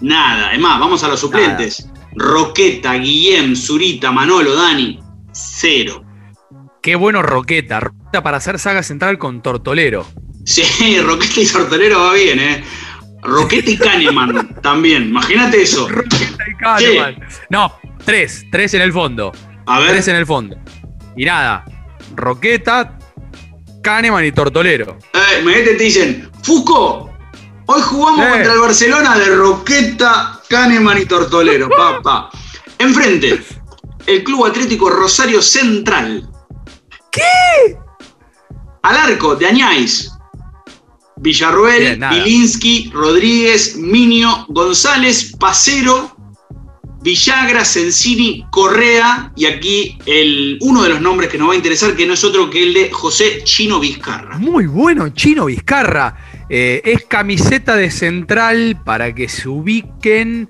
[0.00, 0.52] nada.
[0.52, 1.90] Es más, vamos a los suplentes.
[2.14, 5.00] Roqueta, Guillem, Zurita, Manolo, Dani,
[5.32, 6.04] cero.
[6.80, 7.80] Qué bueno Roqueta.
[7.80, 10.06] Roqueta para hacer saga central con Tortolero.
[10.44, 12.64] Sí, Roqueta y Tortolero va bien, ¿eh?
[13.22, 15.08] Roqueta y Kahneman también.
[15.08, 15.88] Imagínate eso.
[16.60, 17.16] Kahneman.
[17.50, 17.72] No,
[18.04, 18.46] tres.
[18.52, 19.32] Tres en el fondo.
[19.66, 19.90] A ver.
[19.90, 20.56] Tres en el fondo.
[21.16, 21.64] Y nada.
[22.14, 22.98] Roqueta,
[23.82, 24.98] Kahneman y Tortolero.
[25.12, 27.10] Eh, imagínate, te dicen, Fusco,
[27.66, 28.30] hoy jugamos Eh.
[28.30, 32.30] contra el Barcelona de Roqueta, Kahneman y Tortolero, papá.
[32.78, 33.40] Enfrente,
[34.06, 36.28] el Club Atlético Rosario Central.
[37.10, 37.76] ¿Qué?
[38.82, 40.12] Al arco de Añáis.
[41.16, 41.98] Villarruel.
[42.10, 46.14] Pilinski, Rodríguez, Minio, González, Pacero,
[47.06, 51.94] Villagra, Sensini, Correa y aquí el, uno de los nombres que nos va a interesar,
[51.94, 54.36] que no es otro que el de José Chino Vizcarra.
[54.38, 56.16] Muy bueno, Chino Vizcarra.
[56.50, 60.48] Eh, es camiseta de central para que se ubiquen.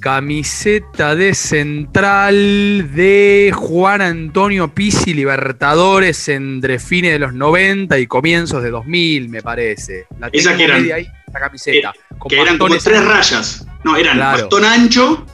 [0.00, 8.62] Camiseta de central de Juan Antonio Pizzi, Libertadores entre fines de los 90 y comienzos
[8.62, 10.06] de 2000, me parece.
[10.18, 11.92] La Esa que eran- ahí, la camiseta.
[12.18, 13.66] con que eran como tres rayas.
[13.84, 14.38] No, eran Claro.
[14.42, 15.26] bastón ancho,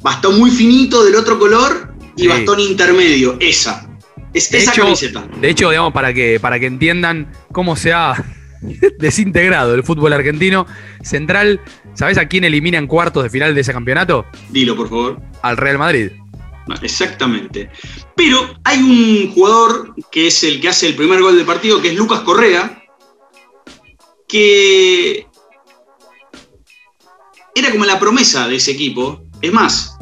[0.00, 2.28] bastón muy finito del otro color y Sí.
[2.28, 3.36] bastón intermedio.
[3.40, 3.88] Esa.
[4.32, 5.26] Es De esa hecho, camiseta.
[5.40, 8.22] de hecho, digamos, para que, para que entiendan cómo se ha
[8.98, 10.66] desintegrado el fútbol argentino,
[11.02, 11.60] Central,
[11.94, 14.26] ¿sabes a quién elimina en cuartos de final de ese campeonato?
[14.50, 15.20] Dilo, por favor.
[15.42, 16.10] Al Real Madrid.
[16.82, 17.70] Exactamente.
[18.16, 21.88] Pero hay un jugador que es el que hace el primer gol del partido, que
[21.90, 22.82] es Lucas Correa,
[24.28, 25.26] que
[27.54, 29.22] era como la promesa de ese equipo.
[29.46, 29.96] Es más,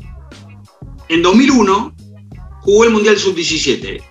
[1.11, 1.95] en 2001
[2.63, 4.03] jugó el Mundial Sub-17.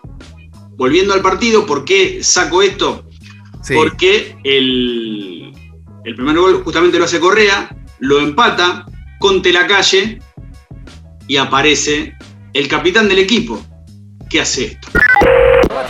[0.78, 3.04] Volviendo al partido, ¿por qué saco esto?
[3.63, 3.74] Sí.
[3.74, 5.52] Porque el,
[6.06, 8.86] el primer gol justamente lo hace Correa, lo empata
[9.19, 10.19] Conte la calle
[11.28, 12.15] y aparece
[12.54, 13.60] el capitán del equipo.
[14.30, 14.89] ¿Qué hace esto?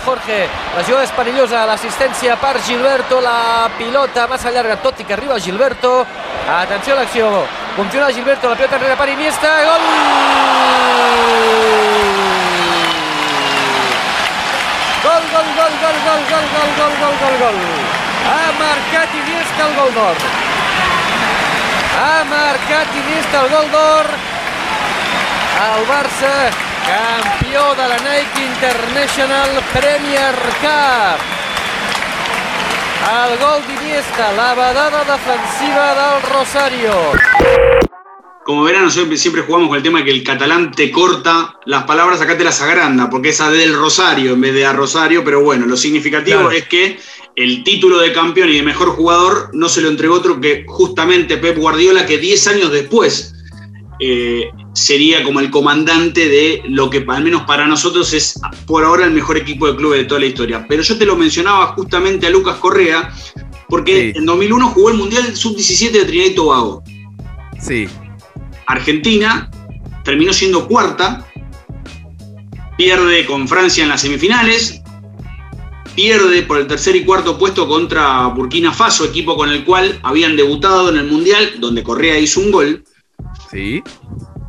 [0.06, 5.16] Jorge, la jugada és perillosa, l'assistència per Gilberto, la pilota massa llarga, tot i que
[5.16, 6.06] arriba Gilberto.
[6.50, 7.30] Atenció a l'acció,
[7.76, 9.82] continua Gilberto, la pilota enrere per Iniesta, gol!
[15.04, 17.58] Gol, gol, gol, gol, gol, gol, gol, gol, gol, gol, gol.
[18.24, 20.18] Ha marcat Iniesta el gol d'or.
[22.00, 24.12] Ha marcat Iniesta el gol d'or.
[25.64, 26.34] El Barça,
[26.88, 31.43] campió de la Nike International Premier Cup.
[33.04, 36.92] El gol d'Iniesta, la badada defensiva del Rosario.
[38.46, 41.84] Como verán, nosotros siempre jugamos con el tema de que el catalán te corta las
[41.84, 45.24] palabras, acá te las agranda, porque es a del Rosario en vez de a Rosario,
[45.24, 46.52] pero bueno, lo significativo Claro.
[46.52, 46.98] es que
[47.36, 51.38] el título de campeón y de mejor jugador no se lo entregó otro que justamente
[51.38, 53.34] Pep Guardiola, que 10 años después
[54.00, 59.06] eh, sería como el comandante de lo que al menos para nosotros es por ahora
[59.06, 60.66] el mejor equipo de clubes de toda la historia.
[60.68, 63.14] Pero yo te lo mencionaba justamente a Lucas Correa,
[63.70, 66.84] porque en 2001 jugó el Mundial Sub-17 de Trinidad y Tobago.
[67.60, 67.88] Sí.
[68.68, 69.50] Argentina
[70.04, 71.28] terminó siendo cuarta,
[72.78, 74.82] pierde con Francia en las semifinales,
[75.96, 80.36] pierde por el tercer y cuarto puesto contra Burkina Faso, equipo con el cual habían
[80.36, 82.84] debutado en el Mundial, donde Correa hizo un gol.
[83.52, 83.84] Sí.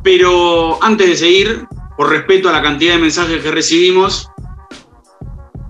[0.05, 1.65] Pero antes de seguir,
[1.97, 4.29] por respeto a la cantidad de mensajes que recibimos,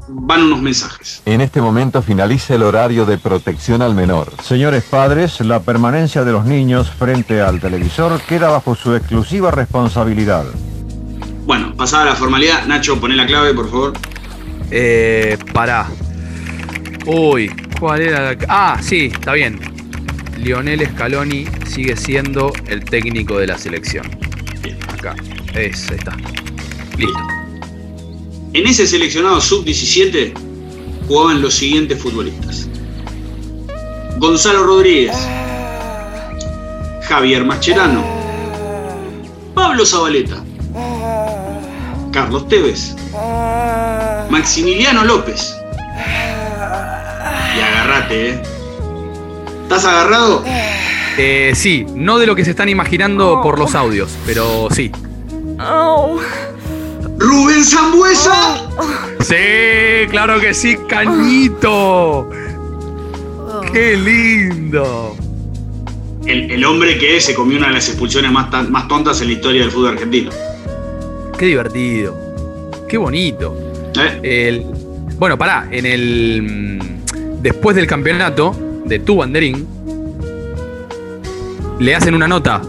[0.09, 1.21] van unos mensajes.
[1.25, 4.33] En este momento finaliza el horario de protección al menor.
[4.43, 10.43] Señores padres, la permanencia de los niños frente al televisor queda bajo su exclusiva responsabilidad.
[11.45, 13.93] Bueno, pasada la formalidad, Nacho, poné la clave, por favor.
[14.69, 15.87] Eh, pará.
[17.05, 18.37] Uy, ¿cuál era la...
[18.49, 19.74] Ah, sí, está bien.
[20.37, 24.05] Lionel Scaloni sigue siendo el técnico de la selección.
[24.87, 25.15] Acá.
[25.53, 26.15] Es, está.
[26.97, 27.19] Listo.
[28.53, 30.33] En ese seleccionado sub-17
[31.07, 32.67] jugaban los siguientes futbolistas.
[34.17, 35.15] Gonzalo Rodríguez,
[37.03, 38.03] Javier Mascherano,
[39.53, 40.43] Pablo Zabaleta,
[42.11, 42.95] Carlos Tevez,
[44.29, 45.53] Maximiliano López.
[47.55, 48.54] Y agarrate, ¿eh?
[49.65, 50.43] ¿Estás agarrado?
[51.17, 54.91] Eh, sí, no de lo que se están imaginando por los audios, pero sí.
[57.17, 58.61] ¡Rubén Zambuesa!
[59.21, 62.29] Sí, claro que sí, Cañito.
[63.73, 65.15] ¡Qué lindo!
[66.27, 69.27] El, el hombre que se comió una de las expulsiones más, tan- más tontas en
[69.27, 70.31] la historia del fútbol argentino.
[71.37, 72.15] Qué divertido.
[72.87, 73.57] Qué bonito.
[74.21, 74.63] El-
[75.17, 76.41] bueno, pará, en el.
[76.43, 79.67] mm, Después del campeonato de Tu Banderín,
[81.79, 82.61] le hacen una nota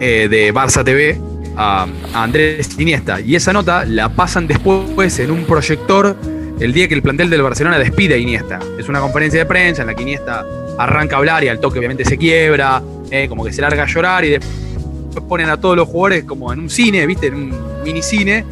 [0.00, 1.20] eh, de Barça TV
[1.56, 3.20] a, a Andrés Iniesta.
[3.20, 6.16] Y esa nota la pasan después en un proyector
[6.60, 8.60] el día que el plantel del Barcelona despide a Iniesta.
[8.78, 10.46] Es una conferencia de prensa en la que Iniesta
[10.78, 13.86] arranca a hablar y al toque obviamente se quiebra, eh, como que se larga a
[13.86, 17.26] llorar y después ponen a todos los jugadores como en un cine, ¿viste?
[17.28, 18.44] En un mini cine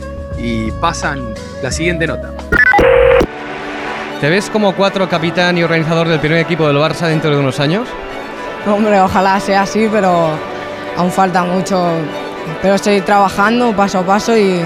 [0.42, 2.35] y pasan la siguiente nota.
[4.20, 7.59] ¿Te ves como cuatro capitán y organizador del primer equipo del Barça dentro de unos
[7.59, 7.88] años?
[8.66, 10.33] Hombre, ojalá sea así, pero
[10.94, 11.90] aún falta mucho.
[12.61, 14.61] Pero estoy trabajando paso a paso y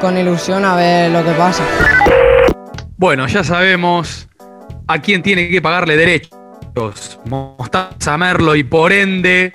[0.00, 1.62] con ilusión a ver lo que pasa.
[2.96, 4.28] Bueno, ya sabemos
[4.88, 7.20] a quién tiene que pagarle derechos.
[7.26, 9.52] Mostaza Merlo y por ende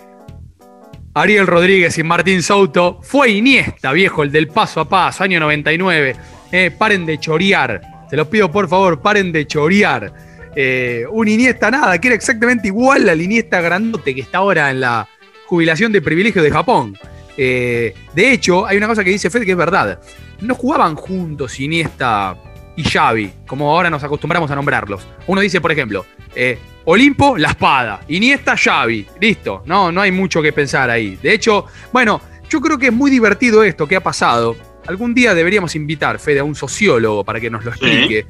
[1.13, 2.99] Ariel Rodríguez y Martín Souto.
[3.01, 6.15] Fue Iniesta, viejo, el del paso a paso, año 99.
[6.53, 7.94] Eh, paren de chorear.
[8.09, 10.13] Se los pido por favor, paren de chorear.
[10.55, 14.79] Eh, un Iniesta nada, que era exactamente igual al Iniesta grandote que está ahora en
[14.79, 15.07] la
[15.47, 16.97] jubilación de privilegio de Japón.
[17.37, 19.99] Eh, de hecho, hay una cosa que dice Fed que es verdad.
[20.41, 22.37] No jugaban juntos Iniesta
[22.77, 25.07] y Xavi, como ahora nos acostumbramos a nombrarlos.
[25.27, 28.01] Uno dice, por ejemplo, eh, Olimpo, la espada.
[28.09, 29.07] Iniesta, Xavi.
[29.19, 29.63] Listo.
[29.65, 31.17] No, no hay mucho que pensar ahí.
[31.21, 34.55] De hecho, bueno, yo creo que es muy divertido esto que ha pasado.
[34.87, 38.25] Algún día deberíamos invitar, Fede, a un sociólogo para que nos lo explique.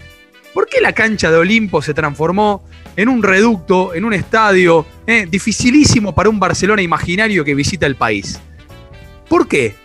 [0.54, 2.64] ¿Por qué la cancha de Olimpo se transformó
[2.96, 7.96] en un reducto, en un estadio eh, dificilísimo para un Barcelona imaginario que visita el
[7.96, 8.40] país?
[9.28, 9.76] ¿Por qué?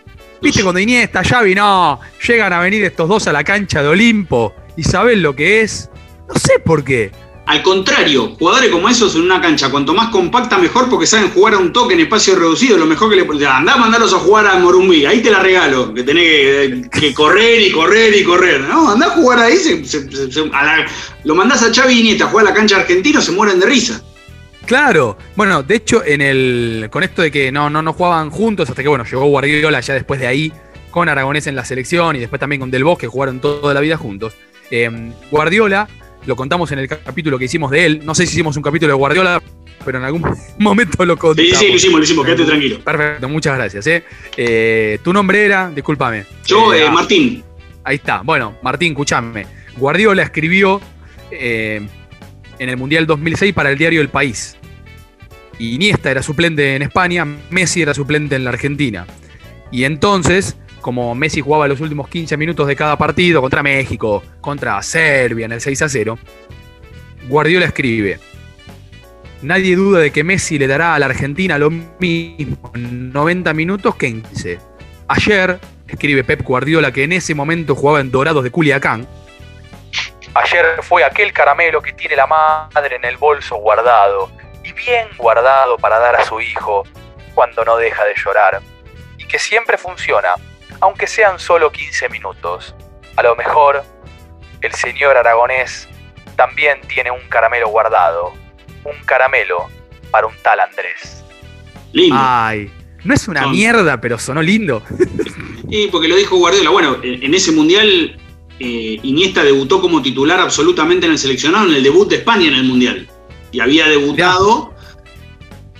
[0.40, 4.54] ¿Viste cuando Iniesta, Xavi, no, llegan a venir estos dos a la cancha de Olimpo
[4.76, 5.90] y saben lo que es?
[6.28, 7.10] No sé por qué.
[7.50, 11.54] Al contrario, jugadores como esos en una cancha, cuanto más compacta mejor porque saben jugar
[11.54, 14.46] a un toque en espacio reducido, lo mejor que le andá a mandarlos a jugar
[14.46, 18.92] a Morumbí, ahí te la regalo, que tenés que, correr y correr y correr, ¿no?
[18.92, 20.08] Andá a jugar ahí, se- se-
[21.24, 23.66] lo mandás a Xavi y Iniesta a jugar a la cancha argentina, se mueren de
[23.66, 24.00] risa.
[24.66, 26.86] Claro, bueno, de hecho, en el.
[26.88, 29.94] con esto de que no, no, no jugaban juntos, hasta que bueno, llegó Guardiola ya
[29.94, 30.52] después de ahí,
[30.92, 33.96] con Aragonés en la selección y después también con Del Bosque, jugaron toda la vida
[33.96, 34.34] juntos.
[34.70, 34.88] Eh,
[35.32, 35.88] Guardiola,
[36.26, 38.00] lo contamos en el capítulo que hicimos de él.
[38.04, 39.42] No sé si hicimos un capítulo de Guardiola,
[39.84, 40.22] pero en algún
[40.58, 41.50] momento lo contamos.
[41.50, 42.80] Sí, sí, lo hicimos, lo hicimos, quédate tranquilo.
[42.80, 43.86] Perfecto, muchas gracias.
[43.86, 44.04] ¿eh?
[44.36, 46.24] Eh, tu nombre era, discúlpame.
[46.46, 47.42] Yo, eh, ah, Martín.
[47.84, 48.22] Ahí está.
[48.22, 49.46] Bueno, Martín, escuchame.
[49.76, 50.80] Guardiola escribió
[51.30, 51.80] eh,
[52.58, 54.56] en el Mundial 2006 para el diario El País.
[55.58, 59.06] Iniesta era suplente en España, Messi era suplente en la Argentina.
[59.70, 64.82] Y entonces, como Messi jugaba los últimos 15 minutos de cada partido contra México, contra
[64.82, 66.18] Serbia en el 6 a 0,
[67.28, 68.18] Guardiola escribe:
[69.42, 73.94] Nadie duda de que Messi le dará a la Argentina lo mismo en 90 minutos
[73.94, 74.58] que en 15.
[75.08, 79.08] Ayer, escribe Pep Guardiola, que en ese momento jugaba en Dorados de Culiacán.
[80.34, 84.30] Ayer fue aquel caramelo que tiene la madre en el bolso guardado,
[84.62, 86.84] y bien guardado para dar a su hijo
[87.34, 88.60] cuando no deja de llorar,
[89.18, 90.34] y que siempre funciona,
[90.80, 92.74] aunque sean solo 15 minutos.
[93.16, 93.82] A lo mejor,
[94.62, 95.88] el señor aragonés
[96.36, 98.32] también tiene un caramelo guardado,
[98.84, 99.68] un caramelo
[100.10, 101.24] para un tal Andrés.
[101.92, 102.16] Lindo.
[102.18, 102.70] Ay,
[103.04, 104.82] no es una Son- mierda, pero sonó lindo.
[105.68, 106.70] Y porque lo dijo Guardiola.
[106.70, 108.18] Bueno, en en ese mundial,
[108.58, 112.54] eh, Iniesta debutó como titular absolutamente en el seleccionado en el debut de España en
[112.54, 113.08] el mundial.
[113.52, 114.74] Y había debutado,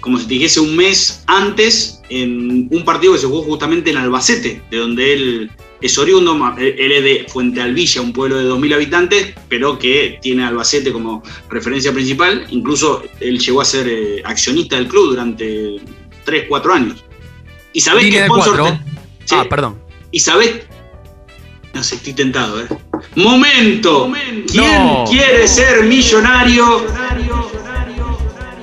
[0.01, 3.97] como si te dijese, un mes antes en un partido que se jugó justamente en
[3.99, 6.35] Albacete, de donde él es oriundo.
[6.35, 10.93] ma- Él es de Fuente Alvilla, un pueblo de 2.000 habitantes, pero que tiene Albacete
[10.93, 12.47] como referencia principal.
[12.51, 15.77] Incluso él llegó a ser eh, accionista del club durante
[16.25, 17.05] 3, 4 años.
[17.73, 18.81] ¿Y sabés Línea qué sponsor te-
[19.27, 19.37] Sí.
[19.39, 19.79] Ah, perdón.
[20.11, 20.63] ¿Y sabés?
[21.73, 22.67] No sé, estoy tentado, ¿eh?
[23.15, 24.11] ¡Momento!
[24.51, 25.05] ¿Quién No.
[25.09, 26.85] quiere ser millonario?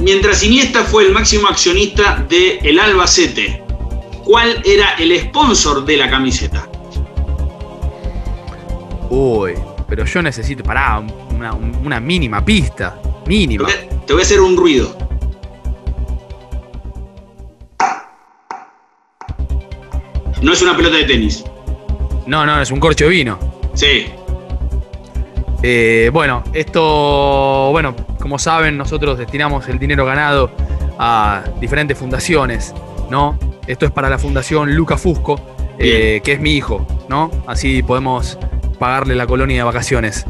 [0.07, 3.61] Mientras Iniesta fue el máximo accionista de el Albacete,
[4.23, 6.65] ¿cuál era el sponsor de la camiseta?
[9.09, 9.55] Uy,
[9.89, 11.03] pero yo necesito, pará,
[11.35, 13.01] una, una mínima pista.
[13.25, 13.67] Mínima.
[14.05, 14.97] Te voy a hacer un ruido.
[20.41, 21.43] No es una pelota de tenis.
[22.25, 23.37] No, no, es un corcho de vino.
[23.73, 24.05] Sí.
[25.63, 27.93] Eh, bueno, esto, bueno,
[28.27, 30.51] como saben, nosotros destinamos el dinero ganado
[30.99, 32.73] a diferentes fundaciones,
[33.09, 33.39] ¿no?
[33.67, 35.39] Esto es para la fundación Luca Fusco,
[35.79, 37.31] eh, que es mi hijo, ¿no?
[37.47, 38.37] Así podemos
[38.79, 40.25] pagarle la colonia de vacaciones.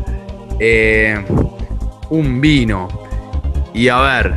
[0.60, 1.26] Eh,
[2.12, 2.88] un vino.
[3.74, 4.36] Y a ver,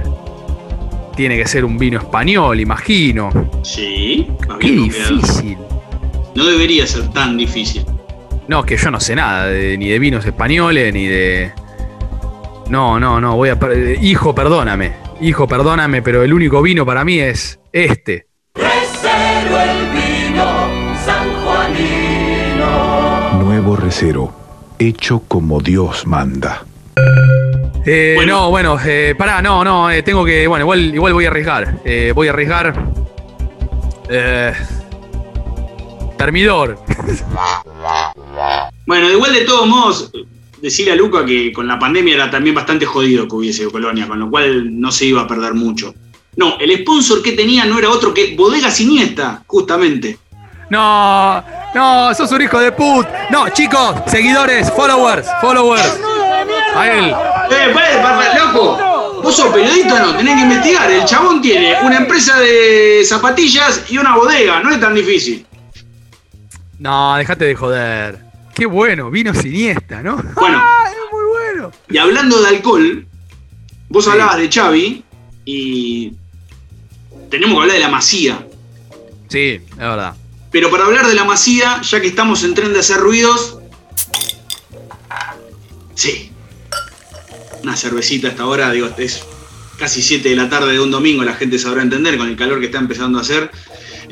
[1.14, 3.28] tiene que ser un vino español, imagino.
[3.62, 4.26] Sí.
[4.58, 5.58] Qué difícil.
[6.34, 7.84] No debería ser tan difícil.
[8.48, 11.52] No, que yo no sé nada de- ni de vinos españoles, ni de.
[12.70, 13.58] No, no, no, voy a.
[13.58, 14.92] per- Hijo, perdóname.
[15.20, 18.26] Hijo, perdóname, pero el único vino para mí es este.
[18.54, 20.44] Recero el vino
[21.04, 23.42] sanjuanino.
[23.42, 24.32] Nuevo recero,
[24.78, 26.64] hecho como Dios manda.
[27.84, 30.46] Eh, No, bueno, eh, pará, no, no, eh, tengo que.
[30.46, 31.78] Bueno, igual, igual voy a arriesgar.
[31.84, 32.74] Eh, voy a arriesgar.
[34.08, 34.52] Eh,
[36.16, 36.78] termidor.
[38.86, 40.12] Bueno, igual de todos modos,
[40.60, 44.18] decirle a Luca que con la pandemia era también bastante jodido que hubiese Colonia, con
[44.18, 45.94] lo cual no se iba a perder mucho.
[46.36, 50.18] No, el sponsor que tenía no era otro que Bodega Siniesta, justamente.
[50.70, 51.42] No,
[51.74, 53.06] no, sos un hijo de put.
[53.30, 56.00] No, chicos, seguidores, followers, followers.
[56.74, 57.14] A él.
[57.50, 57.74] ¡Eh,
[58.38, 59.20] loco!
[59.22, 60.90] Vos sos periodista, no, tenés que investigar.
[60.90, 65.44] El chabón tiene una empresa de zapatillas y una bodega, no es tan difícil.
[66.78, 68.29] No, dejate de joder.
[68.60, 70.22] Qué bueno, vino siniesta, ¿no?
[70.34, 70.62] Bueno.
[70.86, 71.72] es muy bueno.
[71.88, 73.06] Y hablando de alcohol,
[73.88, 75.02] vos hablabas de Xavi
[75.46, 76.12] y
[77.30, 78.46] tenemos que hablar de la Masía.
[79.28, 80.14] Sí, es verdad.
[80.50, 83.60] Pero para hablar de la Masía, ya que estamos en tren de hacer ruidos,
[85.94, 86.30] sí,
[87.62, 89.24] una cervecita hasta ahora, digo, es
[89.78, 92.60] casi 7 de la tarde de un domingo, la gente sabrá entender con el calor
[92.60, 93.50] que está empezando a hacer.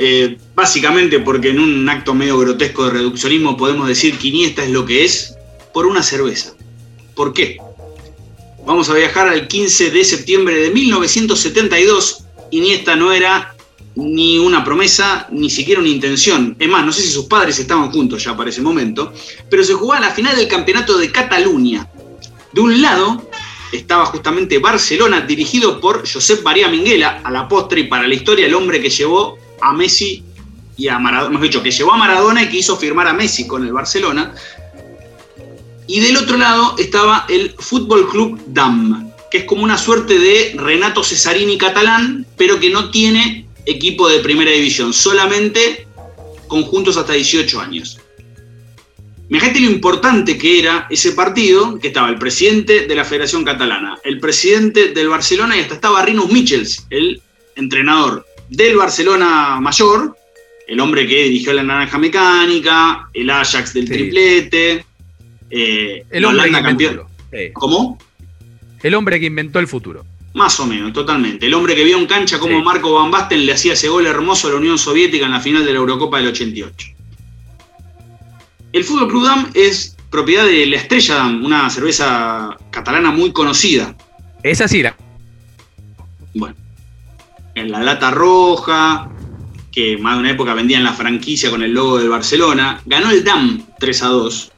[0.01, 4.71] Eh, básicamente porque en un acto medio grotesco de reduccionismo podemos decir que Iniesta es
[4.71, 5.35] lo que es
[5.75, 6.55] por una cerveza.
[7.17, 7.59] ¿Por qué?
[8.65, 12.25] Vamos a viajar al 15 de septiembre de 1972.
[12.53, 13.57] Iniesta no era
[13.97, 16.55] ni una promesa, ni siquiera una intención.
[16.61, 19.13] Es más, no sé si sus padres estaban juntos ya para ese momento,
[19.51, 21.91] pero se jugaba la final del campeonato de Cataluña.
[22.53, 23.29] De un lado
[23.73, 28.47] estaba justamente Barcelona, dirigido por Josep María Minguela, a la postre y para la historia
[28.47, 30.23] el hombre que llevó a Messi
[30.77, 33.47] y a Maradona, mejor dicho, que llevó a Maradona y que hizo firmar a Messi
[33.47, 34.35] con el Barcelona.
[35.87, 40.55] Y del otro lado estaba el Fútbol Club DAM, que es como una suerte de
[40.57, 45.87] Renato Cesarini catalán, pero que no tiene equipo de primera división, solamente
[46.47, 47.99] conjuntos hasta 18 años.
[49.29, 53.99] Imagínate lo importante que era ese partido, que estaba el presidente de la Federación Catalana,
[54.05, 57.21] el presidente del Barcelona y hasta estaba Rinus Michels, el
[57.55, 60.17] entrenador del Barcelona mayor,
[60.67, 64.85] el hombre que dirigió la Naranja Mecánica, el Ajax del triplete,
[65.51, 67.03] eh, El hombre Holanda que campeón.
[67.33, 67.51] Sí.
[67.53, 67.99] ¿Cómo?
[68.83, 70.05] El hombre que inventó el futuro.
[70.35, 71.47] Más o menos, totalmente.
[71.47, 74.49] El hombre que vio en cancha como Marco Van Basten le hacía ese gol hermoso
[74.49, 76.89] a la Unión Soviética en la final de la Eurocopa del 88.
[78.73, 83.97] El Fútbol Club Dam es propiedad de la Estrella Dam, una cerveza catalana muy conocida.
[84.43, 84.95] Esa sí, la.
[86.35, 86.55] Bueno,
[87.61, 89.11] en la lata roja,
[89.73, 92.81] que más de una época vendían la franquicia con el logo del Barcelona.
[92.87, 94.53] Ganó el DAM 3 a 2.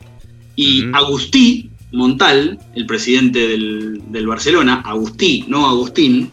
[0.56, 6.30] Y Agustí Montal, el presidente del, del Barcelona, Agustí, no Agustín,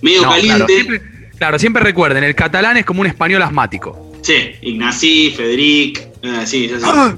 [0.00, 0.64] medio No, caliente.
[0.64, 1.02] Claro siempre,
[1.36, 4.12] claro, siempre recuerden, el catalán es como un español asmático.
[4.22, 6.86] Sí, Ignací, Federic, eh, sí, sí, sí.
[6.86, 7.14] Ah,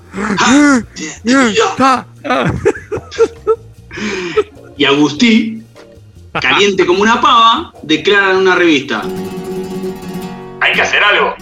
[4.76, 5.62] Y Agustí,
[6.40, 9.02] caliente como una pava, declara en una revista.
[10.60, 11.34] Hay que hacer algo.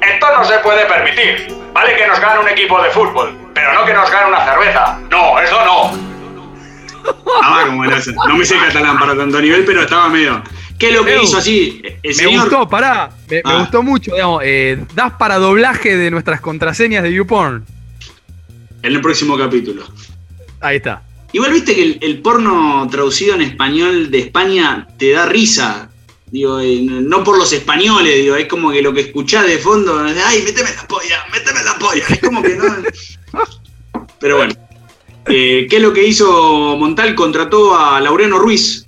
[0.00, 1.54] Esto no se puede permitir.
[1.72, 4.98] Vale que nos gane un equipo de fútbol, pero no que nos gane una cerveza.
[5.10, 6.12] No, eso no.
[7.42, 8.12] Ah, como era ese.
[8.12, 10.42] No me sé catalán para tanto nivel, pero estaba medio.
[10.78, 11.80] ¿Qué es lo que hizo así?
[11.84, 12.40] El me señor.
[12.42, 13.10] gustó, pará.
[13.28, 13.58] Me, me Ah.
[13.60, 14.42] gustó mucho, digamos.
[14.44, 17.64] eh, das para doblaje de nuestras contraseñas de YouPorn.
[18.82, 19.84] En el próximo capítulo.
[20.60, 21.02] Ahí está.
[21.32, 25.90] Igual viste que el, el porno traducido en español de España te da risa.
[26.30, 29.98] Digo, eh, no por los españoles, digo, es como que lo que escuchás de fondo,
[29.98, 32.04] ay, méteme la polla, méteme la polla.
[32.08, 32.64] Es como que no.
[34.20, 34.54] Pero bueno.
[35.26, 37.14] Eh, ¿Qué es lo que hizo Montal?
[37.14, 38.81] Contrató a Laureano Ruiz,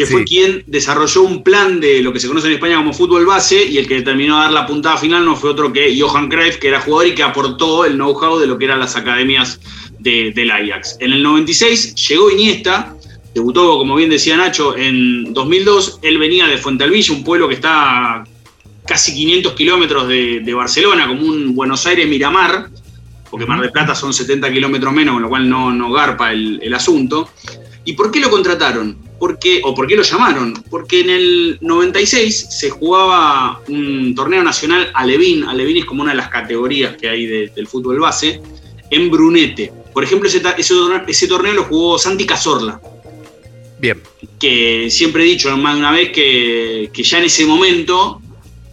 [0.00, 3.26] que fue quien desarrolló un plan de lo que se conoce en España como fútbol
[3.26, 6.28] base, y el que terminó a dar la puntada final no fue otro que Johan
[6.28, 9.60] Cruyff, que era jugador y que aportó el know-how de lo que eran las academias
[9.98, 10.96] de- del Ajax.
[11.00, 12.94] En el 96 llegó Iniesta,
[13.34, 15.98] debutó, como bien decía Nacho, en 2002.
[16.02, 18.24] Él venía de Fuentealbilla, un pueblo que está a
[18.86, 22.68] casi 500 kilómetros de, de Barcelona, como un Buenos Aires-Miramar,
[23.30, 26.58] porque Mar del Plata son 70 kilómetros menos, con lo cual no, no garpa el,
[26.62, 27.28] el asunto.
[27.90, 28.96] ¿Y por qué lo contrataron?
[29.18, 30.54] Porque, ¿O por qué lo llamaron?
[30.70, 35.42] Porque en el 96 se jugaba un torneo nacional Alevín.
[35.42, 38.40] Alevín es como una de las categorías que hay de- del fútbol base,
[38.90, 39.72] en Brunete.
[39.92, 42.80] Por ejemplo, ese, ese torneo- ese torneo lo jugó Santi Cazorla.
[43.80, 44.00] Bien.
[44.38, 48.22] Que siempre he dicho más de una vez que, que ya en ese momento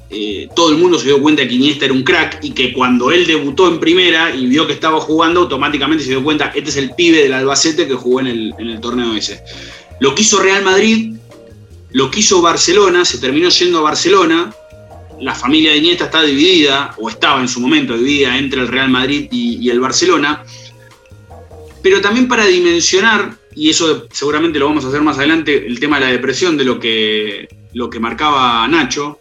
[0.10, 3.12] eh, todo el mundo se dio cuenta que Iniesta era un crack y que cuando
[3.12, 6.78] él debutó en primera y vio que estaba jugando, automáticamente se dio cuenta, este es
[6.78, 9.44] el pibe del Albacete que jugó en el, torneo ese.
[10.00, 11.16] Lo quiso Real Madrid,
[11.92, 14.54] lo quiso Barcelona, se terminó yendo a Barcelona.
[15.20, 18.90] La familia de Iniesta está dividida, o estaba en su momento dividida entre el Real
[18.90, 20.44] Madrid y, y el Barcelona.
[21.82, 26.00] Pero también para dimensionar, y eso seguramente lo vamos a hacer más adelante, el tema
[26.00, 29.20] de la depresión de lo que, lo que marcaba Nacho.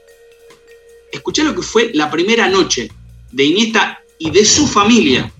[1.16, 2.90] Escuché lo que fue la primera noche
[3.32, 5.32] de Iniesta y de su familia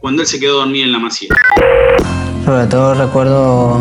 [0.00, 1.28] cuando él se quedó dormido en la masía.
[2.46, 3.78] Sobre todo recuerdo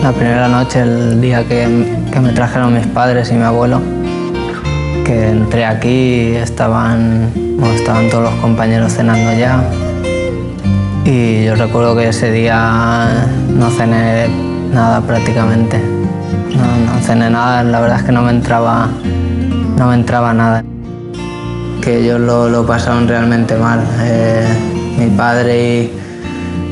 [0.00, 1.66] la primera noche, el día que,
[2.12, 3.82] que me trajeron mis padres y mi abuelo,
[5.04, 9.68] que entré aquí estaban, bueno, estaban todos los compañeros cenando ya.
[11.04, 14.28] Y yo recuerdo que ese día no cené
[14.72, 15.78] nada prácticamente.
[15.78, 18.88] No, no cené nada, la verdad es que no me entraba,
[19.76, 20.64] no me entraba nada.
[21.80, 23.80] Que ellos lo, lo pasaron realmente mal.
[24.02, 24.46] Eh,
[24.98, 25.90] mi padre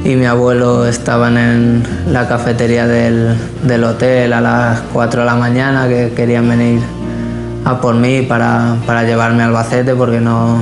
[0.04, 5.34] y, mi abuelo estaban en la cafetería del, del hotel a las 4 de la
[5.34, 6.80] mañana, que querían venir
[7.64, 10.58] a por mí para, para llevarme a Albacete porque no,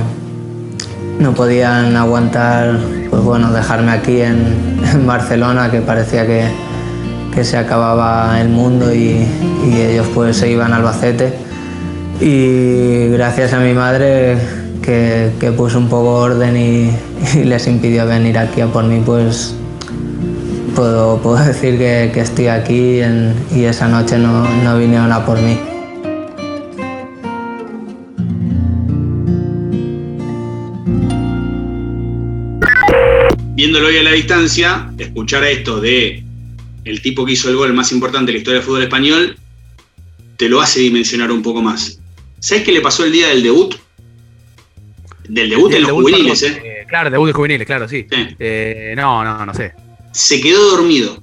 [1.19, 2.77] no podían aguantar,
[3.09, 6.45] pues bueno, dejarme aquí en, en Barcelona, que parecía que,
[7.33, 9.25] que se acababa el mundo y,
[9.65, 11.50] y ellos pues se iban a Albacete.
[12.21, 14.37] Y gracias a mi madre
[14.83, 16.55] que, puso un poco orden
[17.35, 19.55] y, les impidió venir aquí a por mí, pues
[20.75, 23.01] puedo, decir que, estoy aquí
[23.55, 25.57] y esa noche no, no vinieron a por mí.
[33.55, 36.23] Viéndolo hoy a la distancia, escuchar esto de
[36.85, 39.37] el tipo que hizo el gol más importante de la historia del fútbol español,
[40.37, 42.00] te lo hace dimensionar un poco más.
[42.41, 43.75] ¿Sabes qué le pasó el día del debut?
[45.29, 46.81] Del debut en los debut, juveniles, perdón, ¿eh?
[46.81, 48.07] eh, Claro, debut de juveniles, claro, sí.
[48.09, 49.73] Eh, no, no, no sé.
[50.11, 51.21] Se quedó dormido.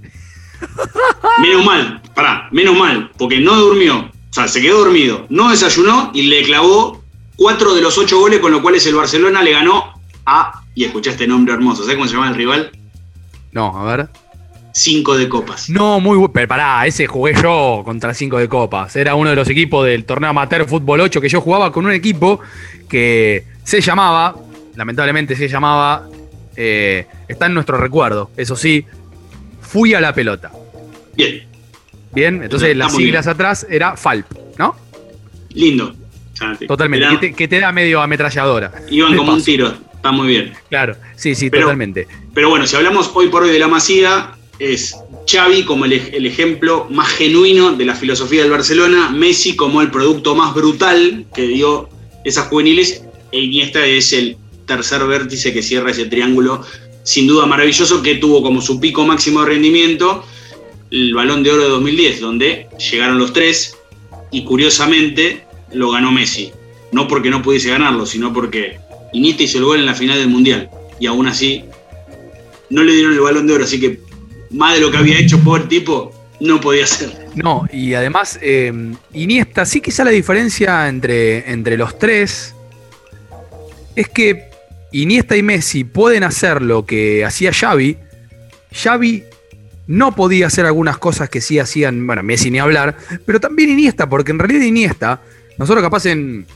[1.42, 3.98] Menos mal, pará, menos mal, porque no durmió.
[3.98, 7.02] O sea, se quedó dormido, no desayunó y le clavó
[7.36, 9.94] cuatro de los ocho goles, con lo cuales el Barcelona le ganó
[10.26, 12.70] a, y escuchá este nombre hermoso, ¿sabes cómo se llama el rival?
[13.52, 14.08] No, a ver.
[14.78, 15.68] Cinco de copas.
[15.70, 16.32] No, muy bueno.
[16.32, 18.94] Pero pará, ese jugué yo contra 5 de copas.
[18.94, 21.92] Era uno de los equipos del torneo amateur Fútbol 8 que yo jugaba con un
[21.92, 22.40] equipo
[22.88, 24.36] que se llamaba,
[24.76, 26.08] lamentablemente se llamaba,
[26.56, 28.84] eh, está en nuestro recuerdo, eso sí,
[29.60, 30.50] Fui a la pelota.
[31.14, 31.42] Bien.
[32.14, 34.26] Bien, entonces Está las siglas atrás era FALP,
[34.58, 34.74] ¿no?
[35.50, 35.94] Lindo.
[36.66, 38.72] Totalmente, era- que te, que te da medio ametralladora.
[38.90, 40.54] iban como un tiro, está muy bien.
[40.70, 42.06] Claro, sí, sí, Pero- totalmente.
[42.32, 44.96] Pero bueno, si hablamos hoy por hoy de la Masía, es
[45.30, 49.90] Xavi como el, el ejemplo más genuino de la filosofía del Barcelona, Messi como el
[49.90, 51.88] producto más brutal que dio
[52.24, 53.02] esas juveniles,
[53.32, 54.36] e Iniesta es el
[54.66, 56.62] tercer vértice que cierra ese triángulo
[57.02, 60.24] sin duda maravilloso que tuvo como su pico máximo de rendimiento
[60.90, 63.76] el Balón de Oro de 2010, donde llegaron los tres
[64.30, 66.52] y curiosamente lo ganó Messi.
[66.92, 68.78] No porque no pudiese ganarlo, sino porque
[69.12, 71.64] Iniesta hizo el gol en la final del Mundial y aún así
[72.70, 74.00] no le dieron el balón de oro, así que
[74.50, 77.28] más de lo que había hecho por tipo, no podía ser.
[77.34, 78.72] No, y además, eh,
[79.12, 82.54] Iniesta, sí quizá la diferencia entre, entre los tres
[83.96, 84.50] es que
[84.92, 87.98] Iniesta y Messi pueden hacer lo que hacía Xavi.
[88.72, 89.24] Xavi
[89.86, 92.96] no podía hacer algunas cosas que sí hacían, bueno, Messi ni hablar,
[93.26, 95.20] pero también Iniesta, porque en realidad Iniesta,
[95.58, 96.46] nosotros capaz en,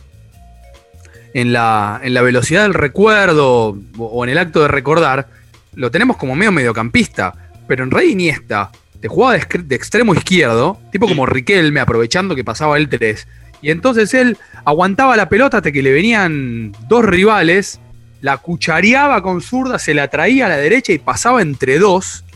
[1.34, 5.28] en, la, en la velocidad del recuerdo o en el acto de recordar,
[5.74, 8.70] lo tenemos como medio mediocampista, pero en realidad Iniesta
[9.00, 13.26] te jugaba de, extremo izquierdo, tipo como Riquelme, aprovechando que pasaba el 3.
[13.62, 17.80] Y entonces él aguantaba la pelota hasta que le venían dos rivales,
[18.20, 22.26] la cuchareaba con zurda, se la traía a la derecha y pasaba entre dos,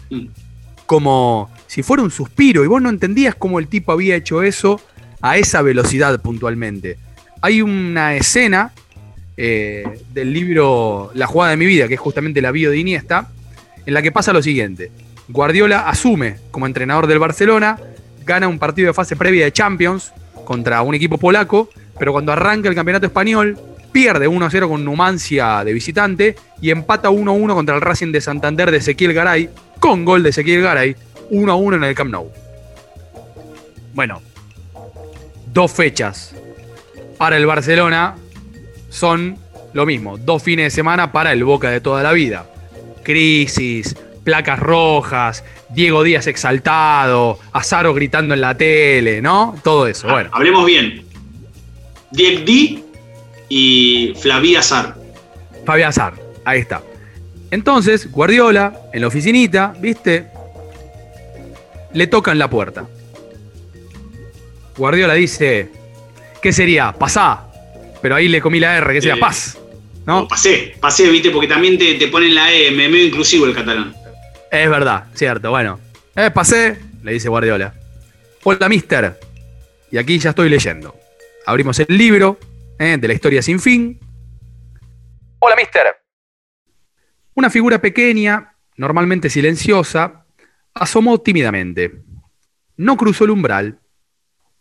[0.87, 2.65] como si fuera un suspiro.
[2.65, 4.81] Y vos no entendías cómo el tipo había hecho eso
[5.21, 6.97] a esa velocidad puntualmente.
[7.43, 8.73] Hay una escena
[9.37, 13.29] eh, del libro La jugada de mi vida, que es justamente la bio de Iniesta,
[13.85, 14.91] en la que pasa lo siguiente.
[15.29, 17.79] Guardiola asume como entrenador del Barcelona,
[18.25, 20.13] gana un partido de fase previa de Champions
[20.45, 21.69] contra un equipo polaco,
[21.99, 23.59] pero cuando arranca el campeonato español,
[23.93, 28.79] pierde 1-0 con Numancia de visitante y empata 1-1 contra el Racing de Santander de
[28.79, 29.51] Ezequiel Garay,
[29.81, 30.97] con gol de Ezequiel Garay,
[31.31, 32.31] 1-1 en el Camp Nou.
[33.95, 34.21] Bueno,
[35.53, 36.35] dos fechas
[37.17, 38.17] para el Barcelona
[38.91, 39.39] son
[39.73, 42.47] lo mismo, dos fines de semana para el Boca de toda la vida.
[43.03, 43.97] Crisis,
[44.27, 49.55] placas rojas, Diego Díaz exaltado, Azaro gritando en la tele, ¿no?
[49.63, 50.29] Todo eso, bueno.
[50.33, 51.07] Hablemos bien.
[52.11, 52.83] Dieg D
[53.49, 54.97] y Flavia Azar.
[55.65, 56.15] Fabián Azar,
[56.45, 56.83] ahí está.
[57.53, 60.27] Entonces, Guardiola, en la oficinita, ¿viste?
[61.93, 62.85] Le tocan la puerta.
[64.77, 65.71] Guardiola dice,
[66.43, 66.93] ¿qué sería?
[66.93, 67.45] Pasá.
[68.03, 69.57] Pero ahí le comí la R, que sería Eh, paz.
[70.05, 70.27] ¿No?
[70.29, 73.95] Pasé, pasé, viste, porque también te, te ponen la E, me- medio inclusivo el catalán.
[74.51, 75.81] Es verdad, cierto, bueno.
[76.15, 77.75] Eh, pasé, le dice Guardiola.
[78.45, 79.19] Hola, mister.
[79.91, 80.95] Y aquí ya estoy leyendo.
[81.47, 82.39] Abrimos el libro
[82.79, 83.99] eh, de la historia sin fin.
[85.41, 85.97] Hola, mister.
[87.35, 90.27] Una figura pequeña, normalmente silenciosa,
[90.75, 92.03] asomó tímidamente.
[92.77, 93.81] No cruzó el umbral,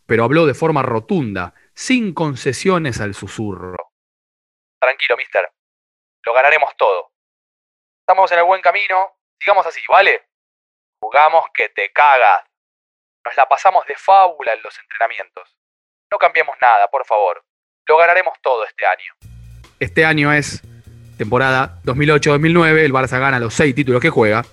[0.06, 3.94] pero habló de forma rotunda, sin concesiones al susurro.
[4.80, 5.50] Tranquilo, mister.
[6.26, 7.12] Lo ganaremos todo.
[8.02, 8.96] Estamos en el buen camino.
[9.46, 10.24] Sigamos así, ¿vale?
[11.00, 12.42] Jugamos que te cagas.
[13.24, 15.56] Nos la pasamos de fábula en los entrenamientos.
[16.12, 17.44] No cambiemos nada, por favor.
[17.88, 19.14] Lo ganaremos todo este año.
[19.80, 20.64] Este año es
[21.20, 22.86] temporada 2008-2009.
[22.86, 24.44] El Barça gana los seis títulos que juega.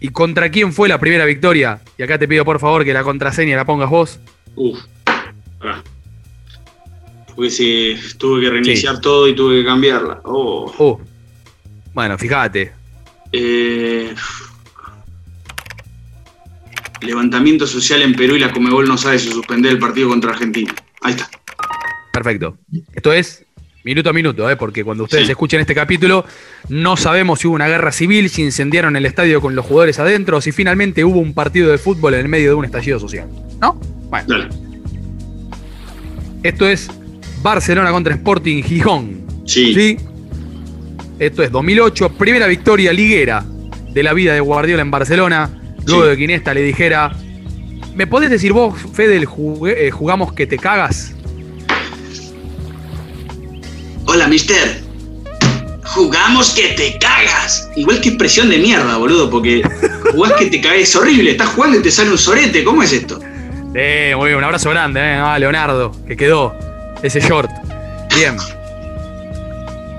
[0.00, 1.80] ¿Y contra quién fue la primera victoria?
[1.98, 4.18] Y acá te pido por favor que la contraseña la pongas vos.
[4.56, 4.78] Uf.
[5.58, 5.84] Pará.
[7.36, 10.22] Porque si tuve que reiniciar todo y tuve que cambiarla.
[10.24, 10.72] Oh.
[10.78, 10.98] Uh.
[11.92, 12.77] Bueno, fíjate.
[13.32, 14.14] Eh,
[17.00, 20.74] levantamiento social en Perú y la Comebol no sabe si suspender el partido contra Argentina.
[21.02, 21.28] Ahí está.
[22.12, 22.58] Perfecto.
[22.92, 23.44] Esto es
[23.84, 24.56] minuto a minuto, ¿eh?
[24.56, 25.30] porque cuando ustedes Sí.
[25.30, 26.24] escuchen este capítulo,
[26.68, 30.38] no sabemos si hubo una guerra civil, si incendiaron el estadio con los jugadores adentro,
[30.38, 33.28] o si finalmente hubo un partido de fútbol en el medio de un estallido social.
[33.60, 33.74] ¿No?
[34.10, 34.26] Bueno.
[34.28, 34.48] Dale.
[36.42, 36.90] Esto es
[37.42, 39.26] Barcelona contra Sporting Gijón.
[39.46, 39.96] Sí.
[41.18, 43.44] Esto es 2008, primera victoria liguera
[43.90, 45.50] de la vida de Guardiola en Barcelona.
[45.86, 46.10] Luego Sí.
[46.10, 47.12] de que Iniesta le dijera,
[47.94, 51.12] ¿me podés decir vos, Fede, jugué- eh, jugamos que te cagas?
[54.06, 54.80] Hola, mister.
[55.84, 57.68] Jugamos que te cagas.
[57.76, 59.62] Igual que expresión de mierda, boludo, porque
[60.12, 60.78] jugás que te cagas.
[60.80, 61.32] Es horrible.
[61.32, 62.62] Estás jugando y te sale un sorete.
[62.62, 63.18] ¿Cómo es esto?
[63.74, 66.54] Eh, muy bien, un abrazo grande, eh, Leonardo, que quedó
[67.02, 67.50] ese short.
[68.14, 68.36] Bien.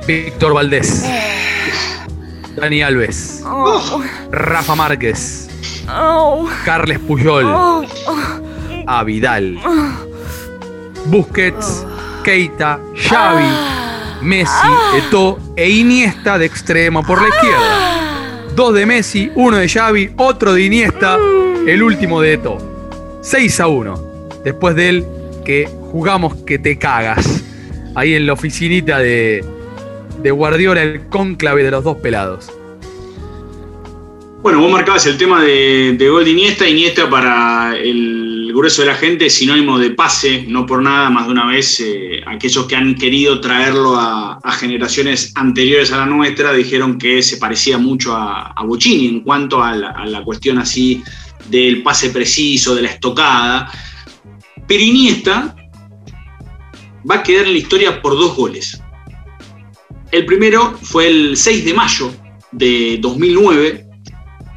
[0.09, 1.05] Víctor Valdés.
[2.55, 3.43] Dani Alves.
[4.31, 5.47] Rafa Márquez.
[6.65, 7.45] Carles Puyol.
[8.87, 9.59] A Vidal.
[11.05, 11.85] Busquets.
[12.23, 12.79] Keita.
[12.95, 13.45] Xavi.
[14.23, 14.67] Messi.
[14.97, 18.49] Eto'o e Iniesta de extremo por la izquierda.
[18.55, 21.19] Dos de Messi, uno de Xavi, otro de Iniesta,
[21.67, 23.19] el último de Eto'o.
[23.21, 24.03] 6 a 1.
[24.43, 25.07] Después de él
[25.45, 27.43] que jugamos que te cagas.
[27.93, 29.58] Ahí en la oficinita de,
[30.21, 32.51] de Guardiola, el cónclave de los dos pelados.
[34.41, 36.67] Bueno, vos marcabas el tema de, gol de Iniesta.
[36.67, 41.25] Iniesta para el grueso de la gente es sinónimo de pase, no por nada, más
[41.25, 46.05] de una vez eh, aquellos que han querido traerlo a, a generaciones anteriores a la
[46.05, 50.23] nuestra dijeron que se parecía mucho a, a Bocini en cuanto a la, a la
[50.23, 51.03] cuestión así
[51.49, 53.71] del pase preciso, de la estocada.
[54.67, 55.53] Pero Iniesta
[57.09, 58.81] va a quedar en la historia por dos goles.
[60.11, 62.11] El primero fue el 6 de mayo
[62.51, 63.85] de 2009.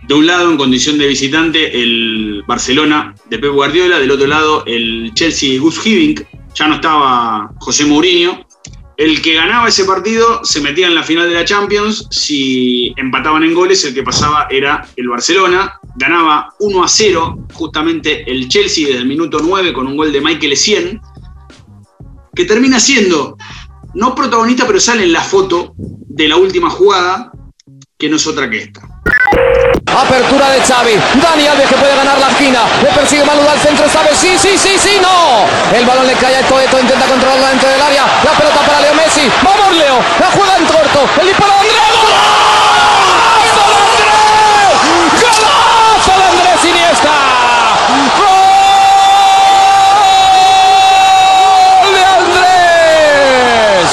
[0.09, 3.99] De un lado, en condición de visitante, el Barcelona de Pep Guardiola.
[3.99, 6.23] Del otro lado, el Chelsea de Gus Hiddink.
[6.55, 8.47] Ya no estaba José Mourinho.
[8.97, 12.07] El que ganaba ese partido se metía en la final de la Champions.
[12.11, 15.81] Si empataban en goles, el que pasaba era el Barcelona.
[15.97, 20.21] Ganaba 1 a 0, justamente el Chelsea desde el minuto 9 con un gol de
[20.21, 21.01] Michael Essien,
[22.35, 23.37] que termina siendo
[23.95, 27.33] no protagonista, pero sale en la foto de la última jugada,
[27.99, 28.81] que no es otra que esta.
[29.87, 30.95] Apertura de Xavi.
[31.21, 32.61] Dani Alves que puede ganar la esquina.
[32.83, 33.89] Le persigue Manu al centro.
[33.89, 35.47] Sabe, sí, sí, sí, sí, no.
[35.77, 36.41] El balón le cae a.
[36.41, 38.07] Eto'o intenta controlarla dentro del área.
[38.25, 39.31] La pelota para Leo Messi.
[39.43, 40.01] Vamos, Leo.
[40.19, 41.09] La juega en corto.
[41.21, 41.93] El disparo de Andrés.
[43.43, 44.77] ¡Golazo de Andrés!
[45.21, 47.15] ¡Golazo de Andrés Iniesta!
[51.83, 53.87] ¡Gol de Andrés!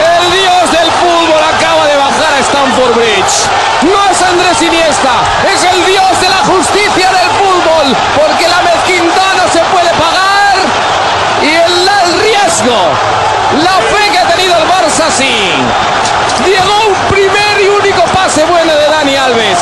[0.00, 3.36] El dios del fútbol acaba de bajar a Stamford Bridge.
[3.82, 5.10] No es Andrés Iniesta,
[5.52, 10.56] es el dios de la justicia del fútbol, porque la mezquindad no se puede pagar
[11.42, 12.78] y el, el riesgo,
[13.62, 15.50] la fe que ha tenido el Barça sí.
[16.46, 19.58] Llegó un primer y único pase bueno de Dani Alves.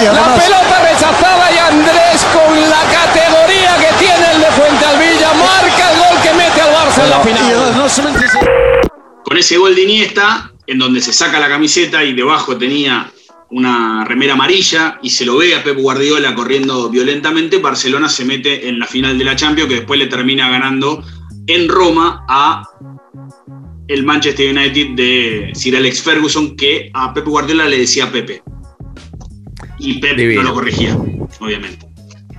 [0.00, 5.90] Y La pelota rechazada y Andrés con la categoría que tiene el de Fuentealvilla marca
[5.90, 7.90] el gol que mete al Barça en la final.
[9.24, 13.10] Con ese gol de Iniesta, en donde se saca la camiseta y debajo tenía
[13.52, 18.68] una remera amarilla y se lo ve a Pep Guardiola corriendo violentamente, Barcelona se mete
[18.68, 21.04] en la final de la Champions que después le termina ganando
[21.46, 22.64] en Roma a
[23.88, 28.42] el Manchester United de Sir Alex Ferguson que a Pep Guardiola le decía Pepe.
[29.78, 30.42] Y Pep Divino.
[30.42, 30.96] no lo corregía,
[31.40, 31.86] obviamente.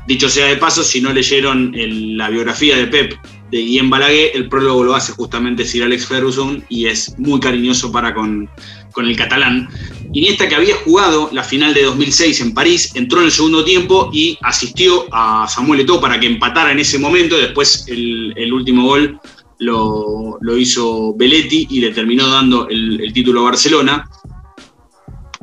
[0.08, 3.14] Dicho sea de paso, si no leyeron el- la biografía de Pep
[3.54, 7.92] de Guillem Balaguer, el prólogo lo hace justamente Sir Alex Ferguson y es muy cariñoso
[7.92, 8.50] para con,
[8.92, 9.70] con el catalán.
[10.12, 14.10] Iniesta que había jugado la final de 2006 en París, entró en el segundo tiempo
[14.12, 17.38] y asistió a Samuel Eto'o para que empatara en ese momento.
[17.38, 19.20] Después el, último gol
[19.60, 24.10] lo, lo hizo Belletti y le terminó dando el título a Barcelona.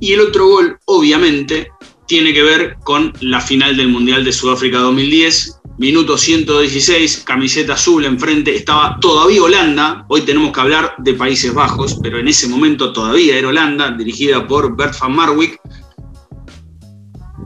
[0.01, 1.69] Y el otro gol, obviamente,
[2.07, 5.60] tiene que ver con la final del Mundial de Sudáfrica 2010.
[5.81, 11.99] Minuto 116, camiseta azul enfrente, estaba todavía Holanda, hoy tenemos que hablar de Países Bajos,
[12.03, 15.59] pero en ese momento todavía era Holanda, dirigida por Bert van Marwijk.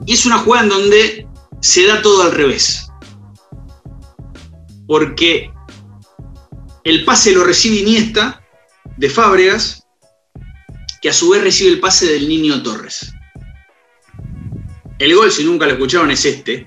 [0.05, 1.29] Y es una jugada en donde
[1.61, 2.89] se da todo al revés.
[4.89, 5.53] porque
[6.83, 8.43] el pase lo recibe Iniesta
[8.97, 9.87] de Fábregas,
[11.01, 13.13] que a su vez recibe el pase del niño Torres.
[14.99, 16.67] El gol, si nunca lo escucharon, es este.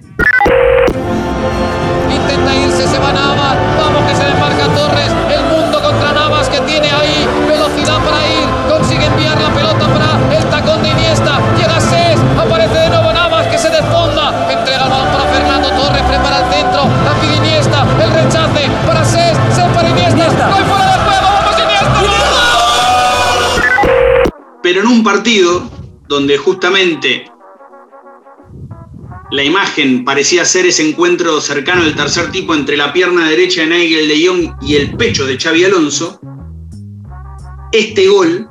[25.08, 25.72] Partido
[26.10, 27.32] donde justamente
[29.32, 33.68] la imagen parecía ser ese encuentro cercano del tercer tipo entre la pierna derecha de
[33.68, 36.20] Nigel de Jong y el pecho de Xavi Alonso,
[37.72, 38.50] este gol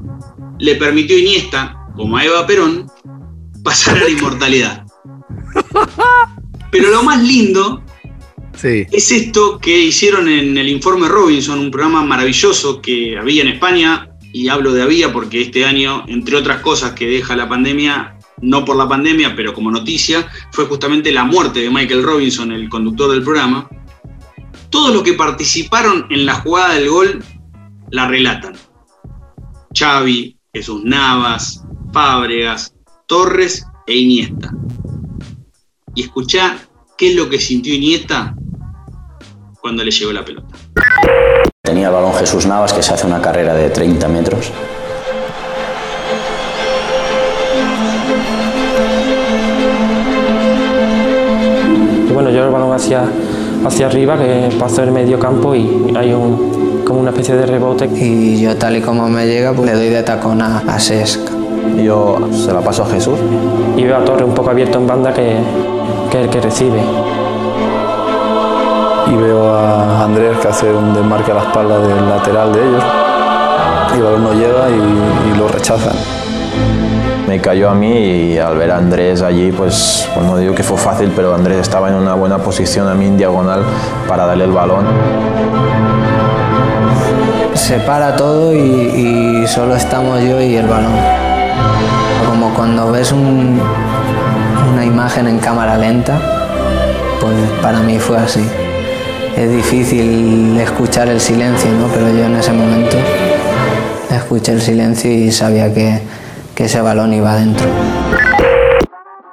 [0.59, 2.91] le permitió a Iniesta, como a Eva Perón,
[3.63, 4.87] pasar a la inmortalidad.
[6.73, 7.85] Pero lo más lindo
[8.63, 14.09] es esto que hicieron en el informe Robinson, un programa maravilloso que había en España,
[14.37, 18.67] y hablo de había porque este año, entre otras cosas que deja la pandemia, no
[18.67, 23.11] por la pandemia, pero como noticia, fue justamente la muerte de Michael Robinson, el conductor
[23.11, 23.67] del programa.
[24.69, 27.25] Todos los que participaron en la jugada del gol
[27.91, 28.53] la relatan.
[29.75, 31.65] Xavi, Jesús Navas,
[31.95, 32.75] Fábregas,
[33.07, 34.53] Torres e Iniesta.
[35.95, 36.59] Y escuchá
[36.99, 38.37] qué es lo que sintió Iniesta
[39.63, 40.59] cuando le llegó la pelota.
[41.67, 44.53] Tenía el balón Jesús Navas que se hace una carrera de 30 metros.
[52.09, 53.03] Y bueno, yo el balón hacia,
[53.67, 57.87] hacia arriba, que paso el medio campo y hay un, como una especie de rebote.
[57.87, 61.29] Y yo tal y como me llega, pues le doy de tacón a, a Sesc.
[61.83, 63.19] Yo se la paso a Jesús.
[63.77, 65.37] Y veo a Torre un poco abierto en banda que,
[66.13, 66.81] que es el que recibe.
[69.07, 72.85] Y veo a Andrés que hace un desmarque a la espalda del lateral de ellos.
[73.95, 75.95] Y el balón no llega y, y lo rechazan.
[77.29, 77.93] Me cayó a mí
[78.33, 81.59] y al ver a Andrés allí, pues, pues no digo que fue fácil, pero Andrés
[81.59, 83.63] estaba en una buena posición a mí en diagonal
[84.09, 84.85] para darle el balón.
[87.55, 88.59] Se para todo y,
[89.43, 90.93] y solo estamos yo y el balón.
[92.29, 93.61] Como cuando ves un-
[94.73, 96.21] una imagen en cámara lenta,
[97.21, 98.47] pues para mí fue así.
[99.37, 101.89] Es difícil escuchar el silencio, ¿no?
[101.89, 102.97] Pero yo en ese momento
[104.11, 106.01] escuché el silencio y sabía que,
[106.57, 107.67] ese balón iba adentro.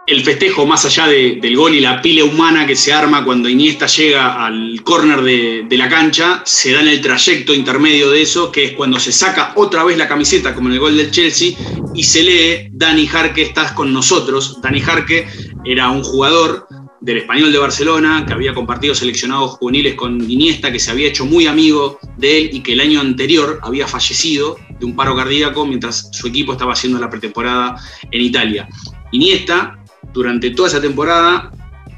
[0.06, 3.48] el festejo más allá de- del gol y la pila humana que se arma cuando
[3.48, 8.22] Iniesta llega al córner de, de la cancha, se da en el trayecto intermedio de
[8.22, 11.10] eso, que es cuando se saca otra vez la camiseta, como en el gol del
[11.10, 11.54] Chelsea,
[11.96, 14.60] y se lee, Dani Jarque, estás con nosotros.
[14.62, 15.26] Dani Jarque
[15.64, 16.68] era un jugador
[17.04, 21.26] del Español de Barcelona, que había compartido seleccionados juveniles con Iniesta, que se había hecho
[21.26, 25.66] muy amigo de él y que el año anterior había fallecido de un paro cardíaco
[25.66, 27.76] mientras su equipo estaba haciendo la pretemporada
[28.10, 28.70] en Italia.
[29.12, 29.84] Iniesta,
[30.14, 31.52] durante toda esa temporada,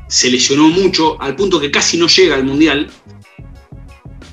[0.07, 2.89] se lesionó mucho al punto que casi no llega al Mundial.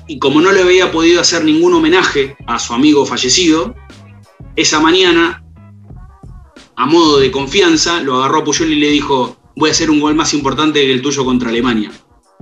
[0.07, 3.75] Y como no le había podido hacer ningún homenaje a su amigo fallecido,
[4.55, 5.45] esa mañana,
[6.75, 9.99] a modo de confianza, lo agarró a Puyol y le dijo, voy a hacer un
[9.99, 11.91] gol más importante que el tuyo contra Alemania.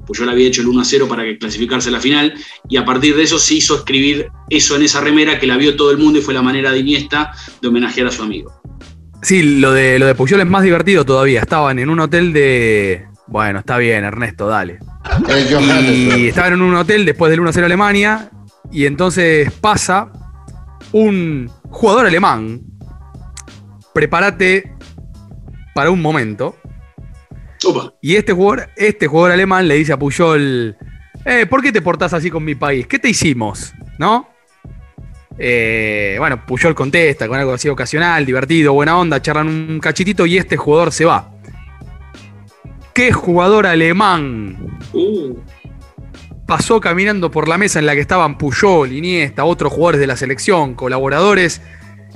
[0.06, 2.34] Puyol había hecho el 1-0 para que clasificarse a la final
[2.68, 5.76] y a partir de eso se hizo escribir eso en esa remera que la vio
[5.76, 7.32] todo el mundo y fue la manera de Iniesta
[7.62, 8.52] de homenajear a su amigo.
[9.22, 11.42] Sí, lo de, lo de Puyol es más divertido todavía.
[11.42, 13.06] Estaban en un hotel de.
[13.28, 14.80] Bueno, está bien, Ernesto, dale.
[15.30, 18.32] Y estaban en un hotel después del 1-0 Alemania.
[18.72, 20.12] Y entonces pasa
[20.92, 22.62] un jugador alemán.
[23.94, 24.74] Prepárate
[25.76, 26.56] para un momento.
[28.02, 30.76] Y este jugador, este jugador alemán le dice a Puyol:
[31.26, 32.88] eh, ¿Por qué te portás así con mi país?
[32.88, 33.74] ¿Qué te hicimos?
[33.98, 34.28] ¿No?
[35.38, 40.38] Eh, bueno, Puyol contesta con algo así ocasional, divertido, buena onda, charlan un cachitito y
[40.38, 41.32] este jugador se va.
[42.94, 44.80] ¿Qué jugador alemán
[46.46, 50.18] pasó caminando por la mesa en la que estaban Puyol, Iniesta, otros jugadores de la
[50.18, 51.62] selección, colaboradores,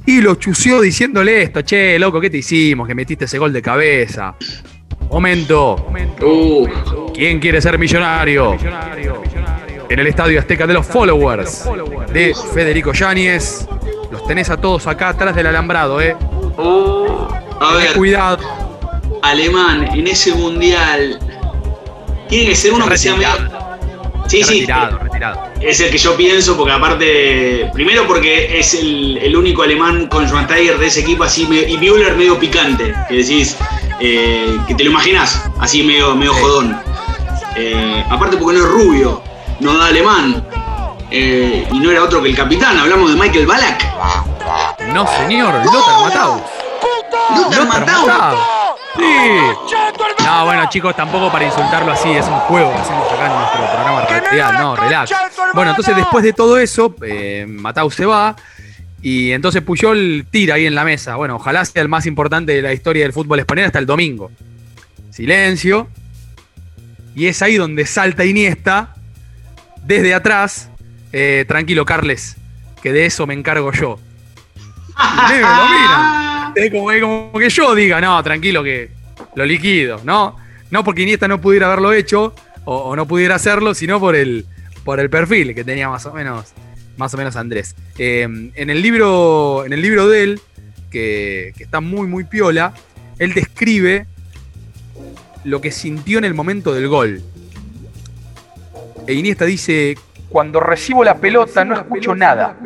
[0.06, 2.88] y lo chució diciéndole esto, che, loco, ¿qué te hicimos?
[2.88, 4.36] Que metiste ese gol de cabeza.
[5.10, 5.86] Momento.
[7.14, 8.58] ¿Quién quiere ser millonario?
[9.90, 11.66] En el estadio Azteca de los followers
[12.12, 13.68] de Federico Yáñez.
[14.12, 16.16] Los tenés a todos acá atrás del alambrado, ¿eh?
[17.60, 18.40] A ver, Cuidado.
[19.22, 21.20] alemán en ese mundial.
[22.28, 23.30] Tiene que ser uno que sea medio.
[24.28, 24.62] Sí, sí.
[24.62, 25.40] Retirado, retirado.
[25.62, 30.28] Es el que yo pienso, porque aparte, primero porque es el, el único alemán con
[30.28, 33.56] Schweinsteiger de ese equipo así, y Müller medio picante, que decís,
[34.00, 36.80] eh, que te lo imaginás, así medio, medio jodón.
[37.56, 39.22] Eh, aparte porque no es rubio,
[39.60, 40.46] no da alemán.
[41.12, 43.86] Eh, y no era otro que el capitán, hablamos de Michael Ballack.
[44.94, 46.42] No, señor, Lothar Matthaus.
[47.36, 48.40] Lothar Matthaus.
[48.98, 49.04] Sí.
[50.26, 53.66] No, bueno, chicos, tampoco para insultarlo así, es un juego que hacemos acá en nuestro
[53.72, 55.12] programa de realidad, no, relax.
[55.54, 58.36] Bueno, entonces después de todo eso, eh, Matthaus se va
[59.08, 61.16] y entonces Puyol tira ahí en la mesa.
[61.16, 64.32] Bueno, ojalá sea el más importante de la historia del fútbol español hasta el domingo.
[65.12, 65.88] Silencio.
[67.14, 68.96] Y es ahí donde salta Iniesta
[69.84, 70.72] desde atrás.
[71.14, 72.36] Eh, tranquilo, Carles,
[72.82, 74.00] que de eso me encargo yo.
[74.98, 76.52] Y Leo lo mira.
[76.56, 78.90] Es como, es como que yo diga, no, tranquilo, que
[79.36, 80.38] lo liquido, ¿no?
[80.72, 82.34] No porque Iniesta no pudiera haberlo hecho
[82.64, 84.48] o, o no pudiera hacerlo, sino por el,
[84.84, 86.54] por el perfil que tenía más o menos,
[86.98, 87.76] más o menos Andrés.
[87.98, 90.42] Eh, en, el libro, en el libro de él,
[90.92, 92.74] que, que está muy, muy piola,
[93.20, 94.08] él describe
[95.44, 97.22] lo que sintió en el momento del gol.
[99.08, 99.96] E Iniesta dice,
[100.30, 102.58] cuando recibo la pelota no escucho nada.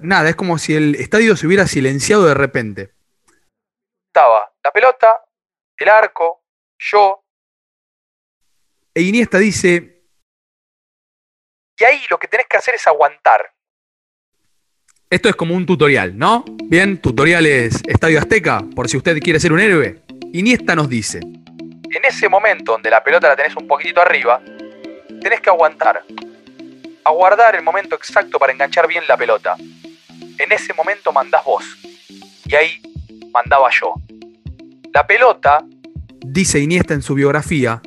[0.00, 2.92] Nada, es como si el estadio se hubiera silenciado de repente.
[4.08, 5.22] Estaba la pelota,
[5.76, 6.42] el arco,
[6.78, 7.24] yo.
[8.94, 9.97] E Iniesta dice,
[11.78, 13.52] y ahí lo que tenés que hacer es aguantar.
[15.10, 16.44] Esto es como un tutorial, ¿no?
[16.64, 20.02] Bien, tutoriales Estadio Azteca, por si usted quiere ser un héroe.
[20.32, 24.42] Iniesta nos dice, en ese momento donde la pelota la tenés un poquitito arriba,
[25.22, 26.02] tenés que aguantar.
[27.04, 29.56] Aguardar el momento exacto para enganchar bien la pelota.
[30.38, 31.64] En ese momento mandás vos.
[32.44, 32.82] Y ahí
[33.32, 33.94] mandaba yo.
[34.92, 35.64] La pelota,
[36.20, 37.80] dice Iniesta en su biografía,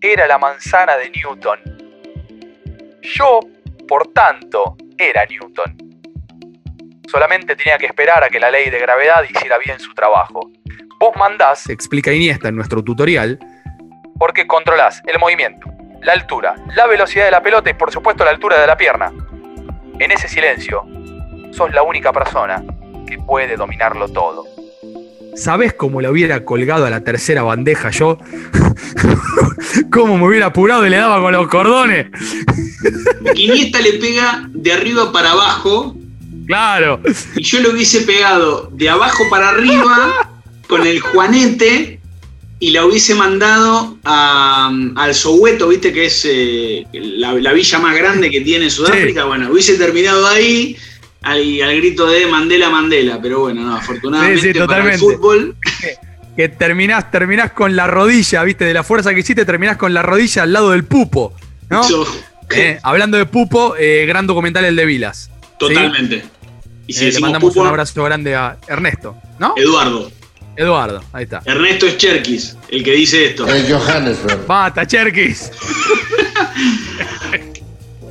[0.00, 1.77] era la manzana de Newton.
[3.14, 3.40] Yo,
[3.86, 5.76] por tanto, era Newton.
[7.06, 10.50] Solamente tenía que esperar a que la ley de gravedad hiciera bien su trabajo.
[11.00, 13.38] Vos mandás, explica Iniesta en nuestro tutorial,
[14.18, 15.70] porque controlás el movimiento,
[16.02, 19.10] la altura, la velocidad de la pelota y por supuesto la altura de la pierna.
[19.98, 20.84] En ese silencio,
[21.52, 22.62] sos la única persona
[23.06, 24.44] que puede dominarlo todo.
[25.38, 28.18] ¿Sabés cómo le hubiera colgado a la tercera bandeja yo?
[29.92, 32.06] ¿Cómo me hubiera apurado y le daba con los cordones?
[33.34, 35.96] Iniesta le pega de arriba para abajo.
[36.46, 37.00] Claro.
[37.36, 40.30] Y yo lo hubiese pegado de abajo para arriba
[40.66, 42.00] con el Juanete
[42.60, 47.96] y la hubiese mandado a- al Soweto, viste que es eh, la, la villa más
[47.96, 49.24] grande que tiene Sudáfrica.
[49.24, 50.76] Bueno, hubiese terminado ahí
[51.30, 53.18] al, al grito de Mandela, Mandela.
[53.20, 55.56] Pero bueno, no, afortunadamente Sí, sí, para el fútbol.
[56.36, 60.02] Que terminás, terminás con la rodilla, viste, de la fuerza que hiciste, terminás con la
[60.02, 61.34] rodilla al lado del pupo,
[61.68, 61.82] ¿no?
[62.50, 65.30] Eh, hablando de pupo, eh, gran documental el de Vilas.
[65.32, 65.56] ¿sí?
[65.58, 66.24] Totalmente.
[66.86, 69.54] Y si Eh, le mandamos pupo, un abrazo grande a Ernesto, ¿no?
[69.56, 70.10] Eduardo.
[70.56, 71.42] Eduardo, ahí está.
[71.44, 73.46] Ernesto es Cherkis, el que dice esto.
[73.46, 74.46] El Johannesburg.
[74.46, 75.50] Bata, Cherkis.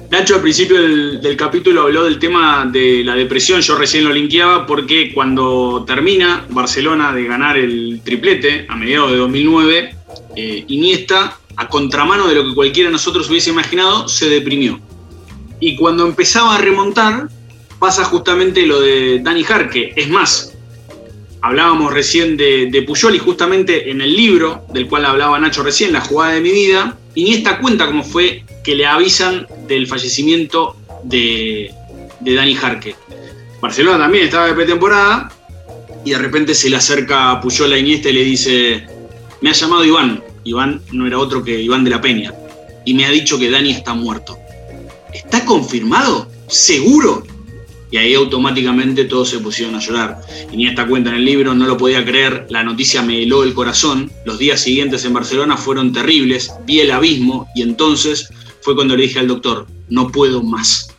[0.09, 4.65] Nacho al principio del, capítulo habló del tema de la depresión, yo recién lo linkeaba
[4.65, 9.95] porque cuando termina Barcelona de ganar el triplete a mediados de 2009,
[10.37, 14.79] eh, Iniesta, a contramano de lo que cualquiera de nosotros hubiese imaginado, se deprimió.
[15.59, 17.27] Y cuando empezaba a remontar,
[17.77, 19.91] pasa justamente lo de Dani Jarque.
[19.93, 20.53] Es más,
[21.41, 25.91] hablábamos recién de, de Puyol y justamente en el libro del cual hablaba Nacho recién,
[25.91, 31.73] La jugada de mi vida, Iniesta cuenta cómo fue que le avisan del fallecimiento de,
[32.19, 32.95] de Dani Jarque.
[33.59, 35.31] Barcelona también estaba de pretemporada
[36.05, 38.85] y de repente se le acerca Puyol a Iniesta y le dice,
[39.41, 40.23] me ha llamado Iván.
[40.43, 42.35] Iván no era otro que Iván de la Peña.
[42.85, 44.37] Y me ha dicho que Dani está muerto.
[45.11, 46.27] ¿Está confirmado?
[46.47, 47.25] ¿Seguro?
[47.89, 50.19] Y ahí automáticamente todos se pusieron a llorar.
[50.51, 54.11] Iniesta cuenta en el libro, no lo podía creer, la noticia me heló el corazón.
[54.25, 58.29] Los días siguientes en Barcelona fueron terribles, vi el abismo y entonces
[58.61, 60.89] fue cuando le dije al doctor, no puedo más.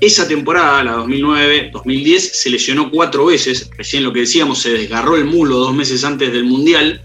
[0.00, 3.70] Esa temporada, la 2009-2010, se lesionó cuatro veces.
[3.76, 7.00] Recién lo que decíamos, se desgarró el mulo dos meses antes del Mundial.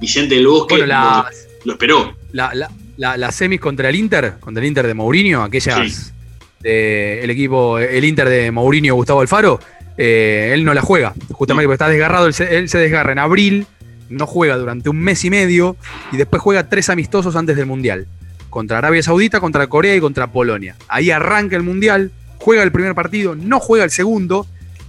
[0.00, 2.16] Vicente del Bosque Bueno, la- lo, lo esperó.
[2.32, 6.12] La, la, la, la semis contra el Inter, contra el Inter de Mourinho, aquellas
[6.60, 9.60] de el equipo, el Inter de Mourinho Gustavo Alfaro,
[9.96, 13.18] eh, él no la juega, justamente porque está desgarrado, él se, él se desgarra en
[13.18, 13.66] abril,
[14.08, 15.76] no juega durante un mes y medio
[16.12, 18.06] y después juega tres amistosos antes del Mundial,
[18.50, 20.76] contra Arabia Saudita, contra Corea y contra Polonia.
[20.88, 24.46] Ahí arranca el Mundial, juega el primer partido, no juega el segundo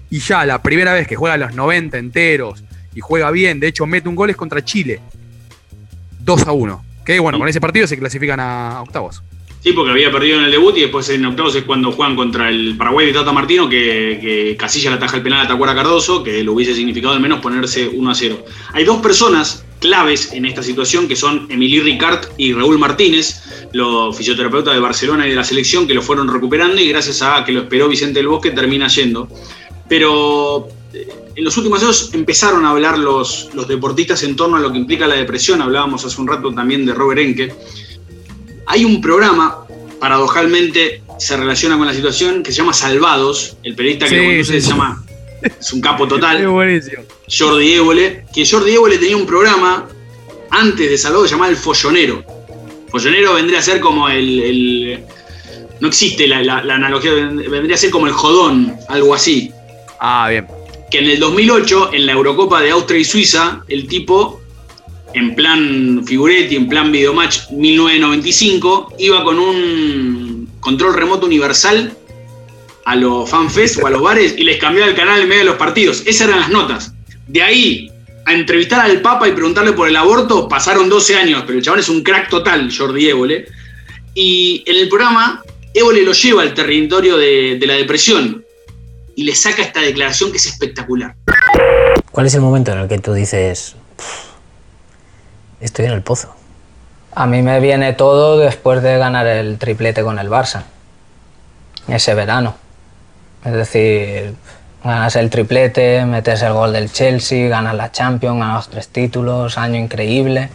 [0.10, 2.64] y ya la primera vez que juega los 90 enteros
[2.96, 5.00] y juega bien, de hecho mete un gol es contra Chile.
[6.20, 6.86] 2 a 1.
[7.06, 9.24] Que bueno, con ese partido se clasifican a octavos.
[9.62, 12.50] Sí, porque había perdido en el debut y después en octavos es cuando juegan contra
[12.50, 16.24] el Paraguay de Tata Martino, que, que Casilla le ataja el penal a Tacuara Cardoso,
[16.24, 18.46] que lo hubiese significado al menos ponerse 1 a 0.
[18.74, 23.42] Hay dos personas claves en esta situación, que son Emily Ricard y Raúl Martínez,
[23.74, 27.44] los fisioterapeutas de Barcelona y de la selección, que lo fueron recuperando y gracias a
[27.44, 29.28] que lo esperó Vicente del Bosque termina yendo.
[29.88, 34.60] Pero eh, en los últimos años empezaron a hablar los, los deportistas en torno a
[34.60, 35.62] lo que implica la depresión.
[35.62, 37.54] Hablábamos hace un rato también de Robert Enke.
[38.72, 39.66] Hay un programa,
[40.00, 43.58] paradojalmente se relaciona con la situación, que se llama Salvados.
[43.64, 44.70] El periodista que Sí, lo conduce sí, se sí.
[44.70, 45.04] llama,
[45.60, 46.46] es un capo total.
[47.28, 49.88] Jordi Évole, que Jordi Évole tenía un programa
[50.52, 52.24] antes de Salvados llamado El Follonero.
[52.90, 54.40] Follonero vendría a ser como el.
[54.40, 55.00] el-
[55.80, 59.52] no existe la, la- la analogía, vendría a ser como el jodón, algo así.
[60.00, 60.46] Ah, bien.
[60.92, 64.42] Que en el 2008, en la Eurocopa de Austria y Suiza, el tipo,
[65.14, 71.94] en plan figuretti, en plan videomatch 1995, iba con un control remoto universal
[72.86, 75.50] a los fanfest o a los bares y les cambiaba el canal en medio de
[75.50, 76.04] los partidos.
[76.06, 76.94] Esas eran las notas.
[77.28, 77.92] De ahí
[78.26, 81.80] a entrevistar al Papa y preguntarle por el aborto pasaron 12 años, pero el chabón
[81.80, 83.48] es un crack total, Jordi Évole.
[84.14, 85.44] Y en el programa,
[85.74, 88.44] Évole lo lleva al territorio de, la depresión
[89.16, 91.16] y le saca esta declaración que es espectacular.
[92.12, 94.29] ¿Cuál es el momento en el que tú dices, "Pff,
[95.62, 96.34] estoy en el pozo?
[97.14, 100.64] A mí me viene todo después de ganar el triplete con el Barça,
[101.88, 102.56] ese verano.
[103.44, 104.36] Es decir,
[104.84, 109.58] ganas el triplete, metes el gol del Chelsea, ganas la Champions, ganas los tres títulos,
[109.58, 110.50] año increíble.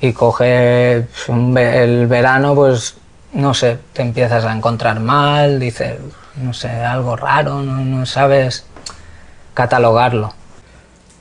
[0.00, 2.96] Y coge el verano, pues
[3.32, 5.96] no sé, te empiezas a encontrar mal, dices,
[6.36, 8.64] no sé, algo raro, no, no sabes
[9.54, 10.32] catalogarlo.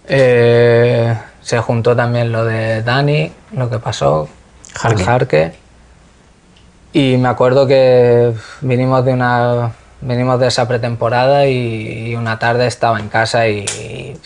[0.08, 4.28] Eh, se juntó también lo de Dani, lo que pasó,
[4.74, 5.00] Jarque.
[5.00, 5.54] el Jarque.
[6.92, 9.72] Y me acuerdo que vinimos de una
[10.02, 14.20] venimos de esa pretemporada y, y una tarde estaba en casa y, y,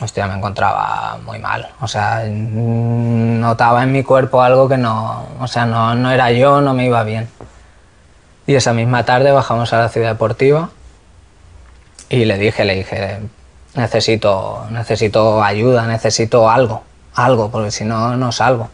[0.00, 1.70] hostia, me encontraba muy mal.
[1.80, 6.60] O sea, notaba en mi cuerpo algo que no, o sea, no, no era yo,
[6.60, 7.28] no me iba bien.
[8.46, 10.70] Y esa misma tarde bajamos a la ciudad deportiva
[12.08, 13.18] y le dije, le dije,
[13.76, 16.82] necesito, necesito ayuda, necesito algo,
[17.14, 18.70] algo, porque si no, no salgo.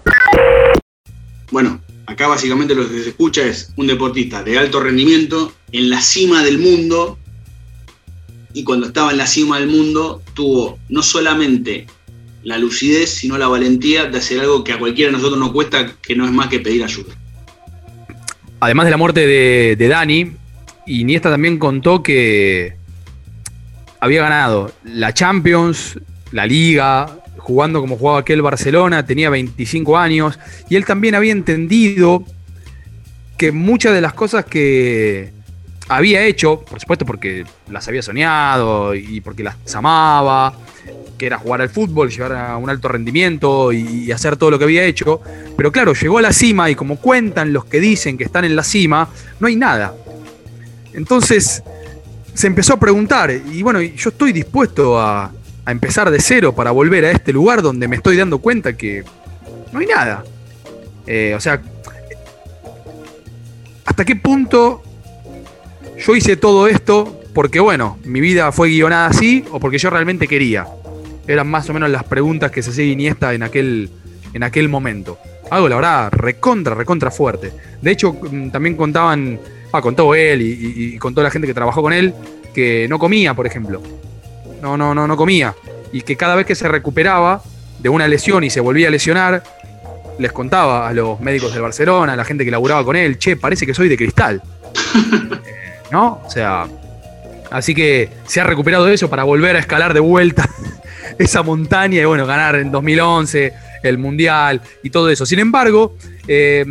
[1.51, 6.01] Bueno, acá básicamente lo que se escucha es un deportista de alto rendimiento en la
[6.01, 7.19] cima del mundo
[8.55, 11.87] y cuando estaba en la cima del mundo tuvo no solamente
[12.43, 15.93] la lucidez, sino la valentía de hacer algo que a cualquiera de nosotros nos cuesta,
[16.03, 17.15] que no es más que pedir ayuda.
[18.61, 20.33] Además de la muerte de, de Dani,
[20.87, 22.77] Iniesta también contó que
[24.03, 25.97] había ganado la Champions,
[26.33, 32.25] la Liga, jugando como jugaba aquel Barcelona, tenía 25 años, y él también había entendido
[33.39, 35.31] que muchas de las cosas que
[35.89, 40.53] había hecho, por supuesto porque las había soñado y porque las amaba,
[41.17, 44.65] que era jugar al fútbol, llevar a un alto rendimiento y hacer todo lo que
[44.65, 45.21] había hecho,
[45.57, 48.57] pero claro, llegó a la cima y como cuentan los que dicen que están en
[48.57, 49.95] la cima, no hay nada.
[50.93, 51.63] Entonces
[52.35, 55.33] se empezó a preguntar, y bueno, yo estoy dispuesto a,
[55.65, 59.05] a empezar de cero para volver a este lugar donde me estoy dando cuenta que
[59.73, 60.25] no hay nada.
[61.07, 61.61] Eh, o sea,
[63.85, 64.83] ¿hasta qué punto
[66.05, 70.29] yo hice todo esto porque, bueno, mi vida fue guionada así o porque yo realmente
[70.29, 70.67] quería?
[71.27, 73.91] Eran más o menos las preguntas que se hacía Iniesta en aquel,
[74.33, 75.19] en aquel momento.
[75.51, 77.53] Algo, la verdad, recontra, recontra fuerte.
[77.81, 79.39] De hecho, mm, también contaban,
[79.73, 82.15] ah, contó él y, y- y contó la gente que trabajó con él,
[82.55, 83.83] que no comía, por ejemplo.
[84.61, 85.55] No, no, no, no comía.
[85.93, 87.43] Y que cada vez que se recuperaba
[87.79, 89.43] de una lesión y se volvía a lesionar,
[90.19, 93.37] les contaba a los médicos del Barcelona, a la gente que laburaba con él, che,
[93.37, 94.43] parece que soy de cristal.
[94.95, 96.21] Eh, ¿No?
[96.25, 96.67] O sea,
[97.51, 100.49] así que se ha recuperado de eso para volver a escalar de vuelta
[101.19, 103.53] esa montaña y bueno, ganar en 2011
[103.83, 105.27] el Mundial y todo eso.
[105.27, 106.65] Sin embargo, eh,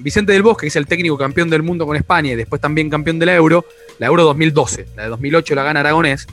[0.00, 2.90] Vicente del Bosque, que es el técnico campeón del mundo con España y después también
[2.90, 3.64] campeón de la Euro,
[3.98, 6.26] la Euro 2012, la de 2008 la gana Aragonés,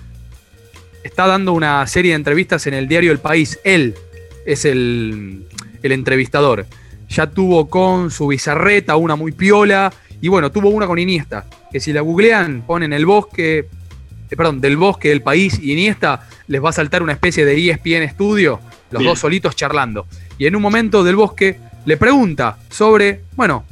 [1.04, 3.60] está dando una serie de entrevistas en el diario El País.
[3.64, 3.96] Él
[4.46, 5.46] es el,
[5.82, 6.66] el entrevistador.
[7.10, 11.82] Ya tuvo con su bizarreta una muy piola y bueno, tuvo una con Iniesta, que
[11.82, 13.68] si la googlean, ponen el bosque,
[14.30, 17.70] eh, perdón, del bosque del país y Iniesta, les va a saltar una especie de
[17.70, 19.12] ESPN Studio, los Bien.
[19.12, 20.08] dos solitos charlando.
[20.38, 23.64] Y en un momento del bosque le pregunta sobre, bueno,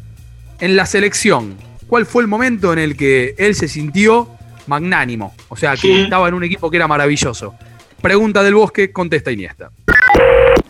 [0.60, 1.56] en la selección,
[1.88, 4.30] ¿cuál fue el momento en el que él se sintió
[4.68, 5.34] magnánimo?
[5.50, 6.02] O sea, que Sí.
[6.02, 7.56] estaba en un equipo que era maravilloso.
[8.02, 9.72] Pregunta del bosque, contesta Iniesta.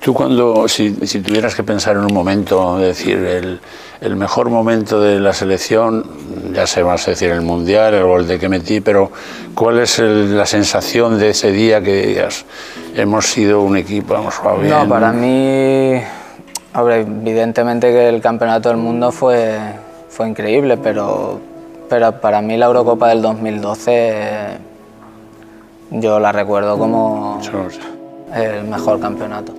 [0.03, 3.59] Tú cuando, si, si tuvieras que pensar en un momento, decir, el,
[4.01, 6.03] el mejor momento de la selección,
[6.53, 9.11] ya sé, vas a decir el Mundial, el gol de que metí, pero
[9.53, 12.45] ¿cuál es el- la sensación de ese día que digas,
[12.95, 14.71] hemos sido un equipo, hemos jugado bien?
[14.71, 16.01] No, para mí,
[16.73, 19.59] hombre, evidentemente que el campeonato del mundo fue,
[20.09, 21.39] fue increíble, pero,
[21.87, 24.57] pero para mí la Eurocopa del 2012 eh,
[25.91, 27.39] yo la recuerdo como
[28.33, 29.53] el mejor campeonato.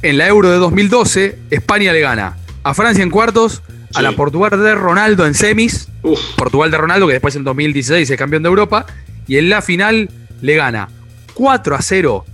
[0.00, 3.62] En la Euro de 2012, España le gana a Francia en cuartos,
[3.94, 5.88] a la Portugal de Ronaldo en semis,
[6.36, 8.86] Portugal de Ronaldo que después en 2016 es campeón de Europa,
[9.26, 10.08] y en la final
[10.40, 10.88] le gana
[11.34, 12.24] 4 a 0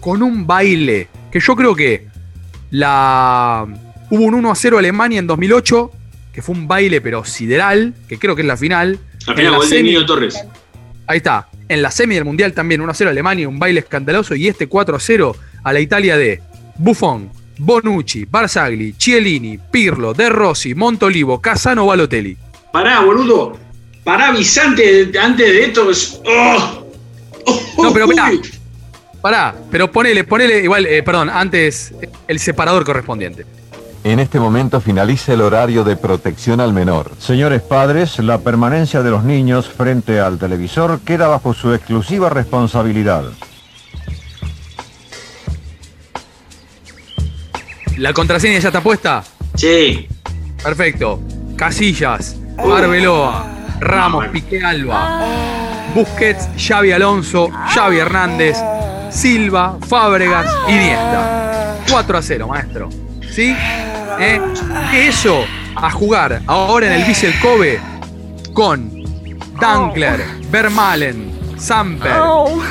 [0.00, 2.06] con un baile que yo creo que
[2.70, 3.66] la
[4.10, 5.90] hubo un 1 a 0 Alemania en 2008,
[6.32, 8.98] que fue un baile pero sideral, que creo que es la final.
[9.26, 10.38] La final, de semi- Nino Torres.
[11.06, 11.48] Ahí está.
[11.68, 14.34] En la semi del Mundial también 1 a 0 Alemania, un baile escandaloso.
[14.34, 16.40] Y este 4 a 0 a la Italia de
[16.76, 22.36] Buffon, Bonucci, Barzagli, Chiellini, Pirlo, De Rossi, Montolivo, Casano, Balotelli.
[22.72, 23.58] Pará, boludo.
[24.04, 25.90] Pará, avisante antes de esto.
[25.90, 26.84] es- ¡Oh!
[27.82, 28.30] No, pero mirá.
[29.20, 31.92] Pará, pero ponele, ponele, igual, eh, perdón, antes
[32.28, 33.44] el separador correspondiente.
[34.04, 37.10] En este momento finaliza el horario de protección al menor.
[37.18, 43.24] Señores padres, la permanencia de los niños frente al televisor queda bajo su exclusiva responsabilidad.
[47.98, 49.24] ¿La contraseña ya está puesta?
[49.56, 50.06] Sí.
[50.62, 51.20] Perfecto.
[51.56, 53.44] Casillas, Arbeloa,
[53.80, 55.24] Ramos, Piqué Alba,
[55.96, 58.56] Busquets, Xavi Alonso, Xavi Hernández,
[59.10, 61.76] Silva, Fábregas, Iniesta.
[61.90, 62.88] 4 a 0, maestro.
[63.32, 63.56] ¿Sí?
[64.20, 64.40] ¿Eh?
[64.94, 65.44] Eso
[65.74, 67.80] a jugar ahora en el Vissel Kobe
[68.52, 68.92] con
[69.60, 72.20] Dankler, Vermalen, Samper,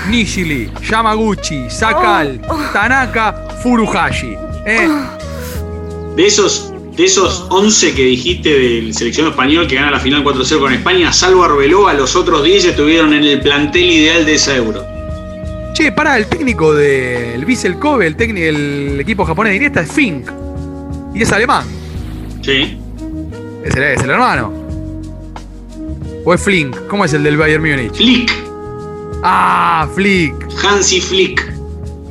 [0.07, 2.39] Nishili, Yamaguchi, Sakal,
[2.71, 4.37] Tanaka, Furuhashi.
[4.65, 4.89] ¿Eh?
[6.17, 10.59] De esos, de esos 11 que dijiste del seleccionado español que gana la final 4-0
[10.59, 14.83] con España, salvo Arbeloa, los otros 10 estuvieron en el plantel ideal de esa Euro.
[15.75, 19.91] Che, pará, el técnico del Vissel Kobe, el, técnico, el equipo japonés de Iniesta es
[19.91, 20.27] Fink.
[21.13, 21.67] Y es alemán.
[22.41, 22.79] Sí.
[23.63, 24.51] Es el, es el hermano.
[26.25, 26.75] ¿O es Flink?
[26.87, 27.93] ¿Cómo es el del Bayern Múnich?
[27.93, 28.31] Flick.
[29.21, 30.33] Ah, Flick.
[30.63, 31.53] Hansi Flick.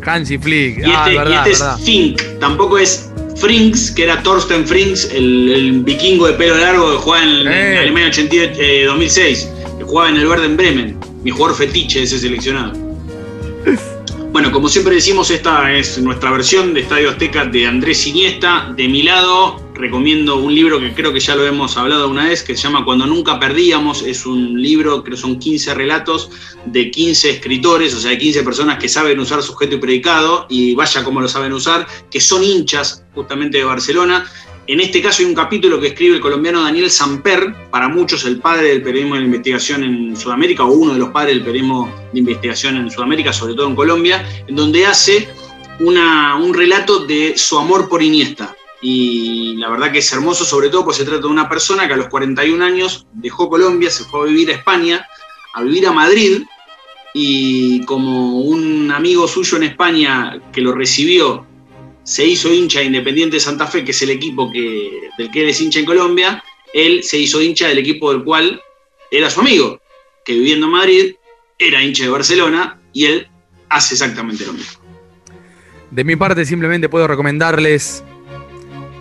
[0.05, 0.79] Hansi Flick.
[0.79, 1.81] Y ah, este, verdad, y este verdad.
[1.81, 6.91] es Fink, tampoco es Frings, que era Thorsten Frings, el, el vikingo de pelo largo
[6.93, 7.79] que jugaba en, en Eh.
[7.79, 12.19] Alemania 88, eh, 2006, que jugaba en el Werder Bremen, mi jugador fetiche de ese
[12.19, 12.73] seleccionado.
[14.37, 18.71] Bueno, como siempre decimos, esta es nuestra versión de Estadio Azteca de Andrés Iniesta.
[18.77, 22.43] De mi lado, recomiendo un libro que creo que ya lo hemos hablado una vez,
[22.43, 24.03] que se llama Cuando Nunca Perdíamos.
[24.03, 26.29] Es un libro, creo que son 15 relatos
[26.67, 30.75] de 15 escritores, o sea, de 15 personas que saben usar sujeto y predicado, y
[30.75, 34.31] vaya cómo lo saben usar, que son hinchas justamente de Barcelona.
[34.69, 38.41] En este caso hay un capítulo que escribe el colombiano Daniel Samper, para muchos el
[38.41, 42.19] padre del periodismo de investigación en Sudamérica, o uno de los padres del periodismo de
[42.19, 45.29] investigación en Sudamérica, sobre todo en Colombia, en donde hace
[45.79, 48.57] un relato de su amor por Iniesta.
[48.83, 51.95] Y la verdad que es hermoso, sobre todo porque se trata de una persona que
[51.95, 55.07] a los 41 años dejó Colombia, se fue a vivir a España,
[55.55, 56.43] a vivir a Madrid,
[57.15, 61.47] y como un amigo suyo en España que lo recibió
[62.07, 65.43] se hizo hincha de Independiente de Santa Fe, que es el equipo que, del que
[65.43, 66.43] él es hincha en Colombia,
[66.73, 68.61] él se hizo hincha del equipo del cual
[69.11, 69.81] era su amigo,
[70.25, 71.15] que viviendo en Madrid
[71.59, 73.29] era hincha de Barcelona y él
[73.69, 74.81] hace exactamente lo mismo.
[75.91, 78.05] De mi parte, simplemente puedo recomendarles.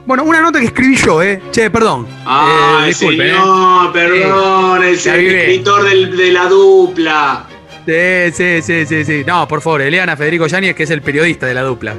[0.06, 1.42] Bueno, una nota que escribí yo, ¿eh?
[1.52, 2.08] Che, perdón.
[2.26, 3.92] Ah, Eh, disculpen, señor, ¿eh?
[3.94, 7.48] perdón, Sí, es el escritor del- de la dupla.
[7.86, 9.24] Sí, sí, sí, sí, sí.
[9.26, 11.96] No, por favor, Eliana Federico Yáñez, que es el periodista de la dupla,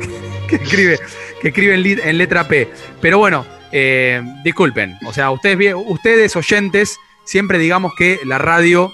[0.48, 0.98] que escribe,
[1.40, 2.68] que escribe en, letra P.
[3.00, 4.96] Pero bueno, eh, disculpen.
[5.06, 8.92] O sea, ustedes, ustedes oyentes, siempre digamos que la radio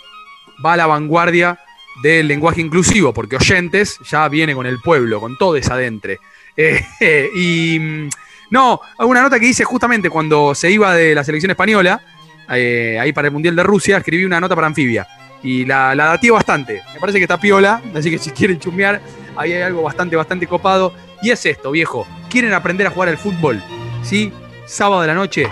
[0.65, 1.59] va a la vanguardia
[2.03, 6.15] del lenguaje inclusivo, porque oyentes ya viene con el pueblo, con todo esa adentro.
[7.35, 8.09] y mm,
[8.51, 12.03] no, una nota que hice justamente cuando se iba de la selección española,
[12.51, 15.07] eh, ahí para el Mundial de Rusia, escribí una nota para Anfibia.
[15.43, 16.83] Y la, la dateé bastante.
[16.95, 19.01] Me parece que está piola, así que si quieren chumear,
[19.37, 20.95] ahí hay algo bastante, bastante copado.
[21.23, 22.07] Y es esto, viejo.
[22.28, 23.62] ¿Quieren aprender a jugar al fútbol?
[24.03, 24.32] ¿Sí?
[24.66, 25.47] Sábado de la noche.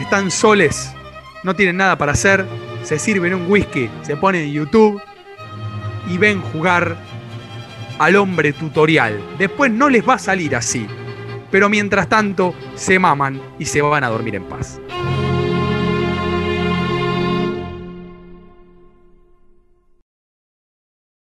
[0.00, 0.92] Están soles.
[1.44, 2.46] No tienen nada para hacer.
[2.82, 3.90] Se sirven un whisky.
[4.02, 5.00] Se ponen en YouTube.
[6.08, 6.96] Y ven jugar
[7.98, 9.20] al hombre tutorial.
[9.38, 10.86] Después no les va a salir así.
[11.50, 14.80] Pero mientras tanto, se maman y se van a dormir en paz.